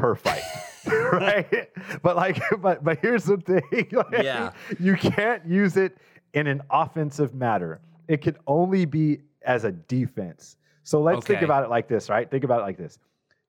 [0.00, 0.42] per fight
[1.12, 1.68] right?
[2.02, 4.52] But like but but here's the thing like, Yeah.
[4.78, 5.98] you can't use it
[6.32, 7.80] in an offensive matter.
[8.08, 10.56] It can only be as a defense.
[10.82, 12.30] So let's think about it like this right?
[12.30, 12.98] Think about it like this.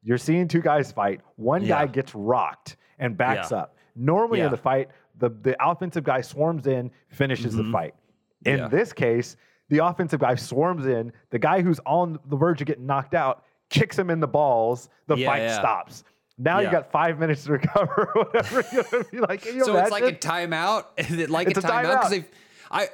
[0.03, 1.21] You're seeing two guys fight.
[1.37, 3.59] One guy gets rocked and backs Yeah.
[3.59, 3.75] up.
[3.95, 4.45] Normally Yeah.
[4.45, 7.71] in the fight the, the offensive guy swarms in finishes the Mhm.
[7.71, 7.95] fight.
[8.45, 8.67] In Yeah.
[8.67, 9.37] this case
[9.69, 11.13] the offensive guy swarms in.
[11.29, 14.89] The guy who's on the verge of getting knocked out kicks him in the balls.
[15.07, 15.57] The Yeah, fight yeah.
[15.59, 16.03] stops
[16.43, 16.71] now you Yeah.
[16.71, 20.03] got five minutes to recover or whatever you know, be like you so it's like
[20.03, 20.85] a timeout.
[21.29, 22.01] Like It's a a timeout?
[22.01, 22.09] timeout.
[22.09, 22.25] Because
[22.71, 22.87] I,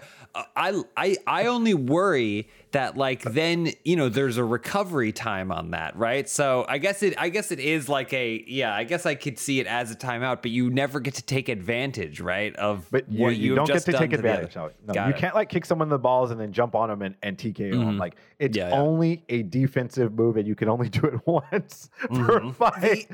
[0.56, 5.72] I, I, I only worry that like then you know there's a recovery time on
[5.72, 6.28] that, right?
[6.30, 8.76] So I guess it, I guess it is like a yeah.
[8.76, 11.48] I guess I could see it as a timeout, but you never get to take
[11.50, 12.54] advantage, right?
[12.58, 14.96] Of But you, what you you've don't get to take the advantage other- of it.
[14.96, 15.18] No, you it.
[15.18, 17.72] can't like kick someone in the balls and then jump on them and, and TKO
[17.72, 17.96] them.
[17.96, 18.00] Mhm.
[18.00, 18.76] Like it's Yeah, yeah.
[18.82, 22.54] only a defensive move and you can only do it once per Mhm.
[22.54, 23.08] fight.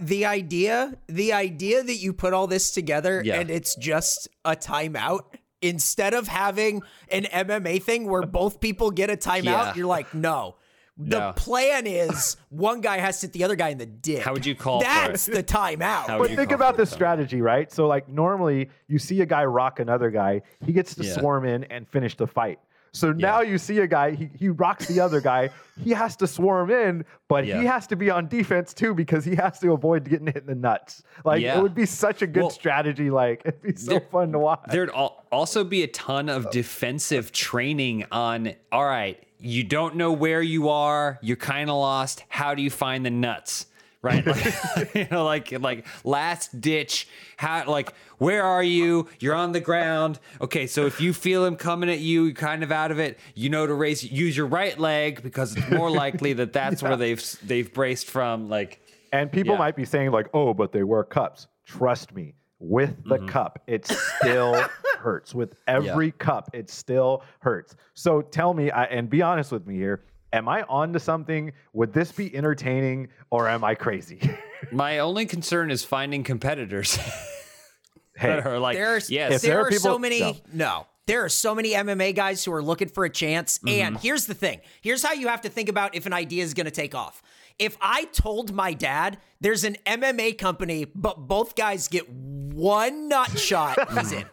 [0.00, 3.40] the idea the idea that you put all this together Yeah.
[3.40, 5.20] and it's just a timeout
[5.62, 9.74] instead of having an MMA thing where both people get a timeout Yeah.
[9.76, 10.56] you're like no
[10.98, 11.32] the No.
[11.34, 14.44] plan is one guy has to hit the other guy in the dick How would
[14.44, 17.72] you call for that's the timeout but think about for the strategy, right?
[17.72, 21.14] So like normally you see a guy rock another guy, he gets to Yeah.
[21.14, 22.58] swarm in and finish the fight.
[22.94, 25.48] So now you see a guy, he, he rocks the other guy,
[25.82, 27.58] he has to swarm in, but Yeah.
[27.58, 30.46] he has to be on defense too because he has to avoid getting hit in
[30.46, 31.02] the nuts.
[31.24, 31.56] Like Yeah.
[31.58, 33.08] it would be such a good Well, strategy.
[33.10, 34.60] Like it'd be so there- fun to watch.
[34.70, 38.52] There'd al- also be a ton of defensive training on.
[38.70, 41.18] All right, you don't know where you are.
[41.22, 42.24] You're kind of lost.
[42.28, 43.66] How do you find the nuts?
[44.02, 47.06] Right, like, you know, like like last ditch.
[47.36, 49.08] How like where are you?
[49.20, 50.18] You're on the ground.
[50.40, 53.18] Okay, so if you feel him coming at you, you're kind of out of it.
[53.34, 56.96] You know to raise use your right leg because it's more likely that that's where
[56.96, 58.48] they've they've braced from.
[58.48, 58.80] Like
[59.12, 59.58] And people Yeah.
[59.58, 61.46] might be saying, like, oh, but they wear cups.
[61.64, 63.26] Trust me, with the Mm-hmm.
[63.26, 64.64] cup, it still
[64.98, 65.32] hurts.
[65.34, 67.76] With every cup, it still hurts.
[67.94, 70.02] So tell me, I, and be honest with me here.
[70.32, 71.52] Am I on to something?
[71.74, 74.20] Would this be entertaining or am I crazy?
[74.72, 76.96] my only concern is finding competitors
[78.16, 80.34] hey, that are like There's yes, there there are are people- so many no.
[80.52, 80.86] no.
[81.06, 83.58] There are so many MMA guys who are looking for a chance.
[83.66, 84.02] And Mm-hmm.
[84.02, 84.60] here's the thing.
[84.82, 87.22] Here's how you have to think about if an idea is going to take off.
[87.58, 93.30] If I told my dad there's an MMA company, but both guys get one nut
[93.38, 94.24] shot, he's in.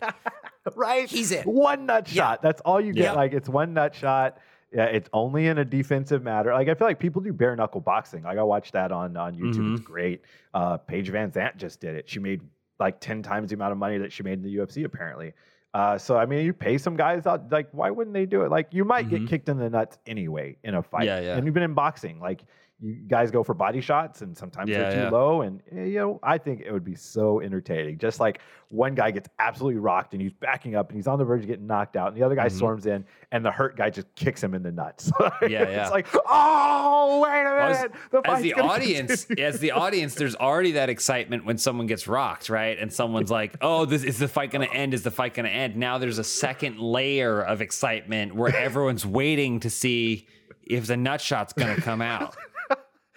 [0.76, 1.10] right?
[1.10, 1.44] He's in.
[1.44, 2.44] One nut shot.
[2.44, 3.04] That's all you get.
[3.04, 3.12] Yeah.
[3.14, 4.38] Like it's one nut shot.
[4.72, 6.54] Yeah, it's only in a defensive matter.
[6.54, 8.24] Like I feel like people do bare knuckle boxing.
[8.24, 9.56] Like I watched that on on YouTube.
[9.56, 9.76] Mm-hmm.
[9.76, 10.22] It's great.
[10.54, 12.10] Uh, Paige VanZant just did it.
[12.10, 12.42] She made
[12.80, 15.34] like ten times the amount of money that she made in the UFC apparently.
[15.74, 17.52] Uh, so I mean, you pay some guys out.
[17.52, 18.50] Like, why wouldn't they do it?
[18.50, 21.08] Like, you might get kicked in the nuts anyway in a fight.
[21.08, 21.24] Mm-hmm.
[21.24, 21.38] Yeah, yeah.
[21.38, 22.44] And even in boxing, like
[22.82, 25.10] you guys go for body shots, and sometimes Yeah, they're too yeah.
[25.10, 25.42] low.
[25.42, 27.98] And eh, you know, I think it would be so entertaining.
[27.98, 31.26] Just like one guy gets absolutely rocked, and he's backing up, and he's on the
[31.26, 33.90] verge of getting knocked out, and the other guy storms in, and the hurt guy
[33.90, 35.12] just kicks him in the nuts.
[35.12, 35.46] Mm-hmm.
[35.52, 35.82] Yeah, yeah.
[35.84, 37.92] It's like, oh, wait a minute.
[38.12, 39.46] the as the gonna audience, continue.
[39.46, 42.78] as the audience, there's already that excitement when someone gets rocked, right?
[42.78, 44.94] And someone's like, "Oh, this is the fight going to end?
[44.94, 49.06] Is the fight going to end?" Now there's a second layer of excitement where everyone's
[49.06, 50.28] waiting to see
[50.64, 52.36] if the nut shot's going to come out.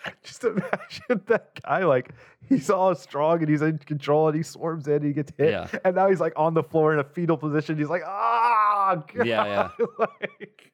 [0.23, 2.11] Just imagine that guy, like
[2.49, 5.69] he's all strong and he's in control and he swarms in, he gets hit, Yeah.
[5.85, 7.79] and now he's like on the floor in a fetal position.
[7.79, 9.27] He's like, ah, God.
[9.27, 10.73] Yeah, like,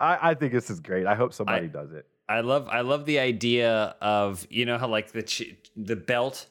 [0.00, 1.06] I, I think this is great.
[1.06, 2.06] I hope somebody I- does it.
[2.28, 6.46] I love I love the idea of you know how like the ch- the belt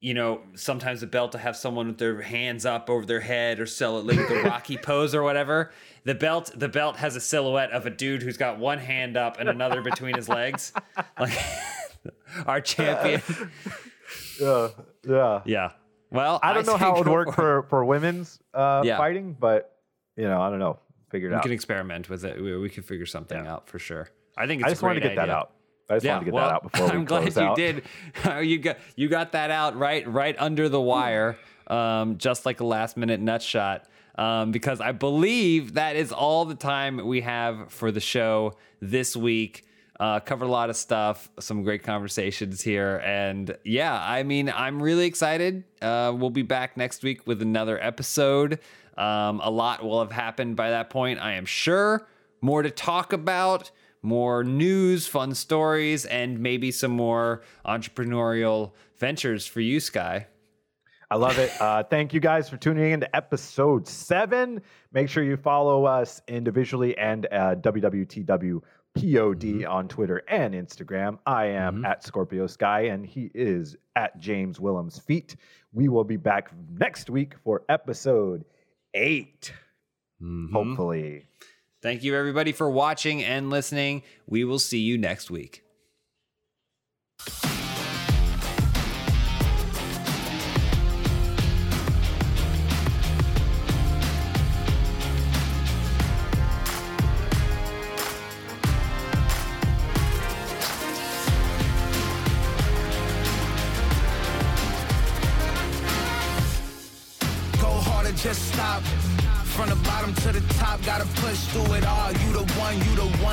[0.00, 3.60] you know sometimes the belt to have someone with their hands up over their head
[3.60, 5.70] or sell it like the rocky pose or whatever
[6.04, 9.38] the belt the belt has a silhouette of a dude who's got one hand up
[9.38, 10.72] and another between his legs
[11.20, 11.36] like
[12.46, 13.20] our champion
[14.40, 14.68] Yeah,
[15.06, 15.40] yeah.
[15.44, 15.70] yeah
[16.10, 18.96] well I don't know how it would work for for for women's uh, Yeah.
[18.96, 19.76] fighting, but
[20.16, 20.78] you know, I don't know.
[21.10, 21.44] Figure it we out.
[21.44, 24.62] We can experiment with it we, we can figure something out for sure I think
[24.62, 25.52] it's I a just wanted to get that out.
[25.90, 27.56] I just wanted to get that out before we I'm glad you out.
[27.56, 27.82] did.
[28.42, 31.36] you got you got that out right right under the wire,
[31.66, 33.86] um, just like a last minute nut shot.
[34.16, 39.16] Um, because I believe that is all the time we have for the show this
[39.16, 39.64] week.
[39.98, 44.82] Uh, covered a lot of stuff, some great conversations here, and yeah, I mean, I'm
[44.82, 45.62] really excited.
[45.82, 48.60] Uh, we'll be back next week with another episode.
[48.96, 52.08] Um, a lot will have happened by that point, I am sure.
[52.40, 53.70] More to talk about
[54.02, 60.26] more news, fun stories, and maybe some more entrepreneurial ventures for you, Sky.
[61.10, 61.50] I love it.
[61.60, 64.62] Uh, thank you guys for tuning in to episode seven.
[64.92, 68.62] Make sure you follow us individually and uh, WWTW
[68.94, 71.18] POD on Twitter and Instagram.
[71.26, 75.34] I am at Scorpio Sky and he is at James Willems Feet.
[75.72, 78.44] We will be back next week for episode
[78.94, 79.52] 8
[80.52, 81.26] Hopefully.
[81.82, 84.02] Thank you, everybody, for watching and listening.
[84.26, 85.64] We will see you next week.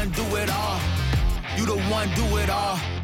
[0.08, 0.80] One, do it all.
[1.58, 2.97] You the one, do it all.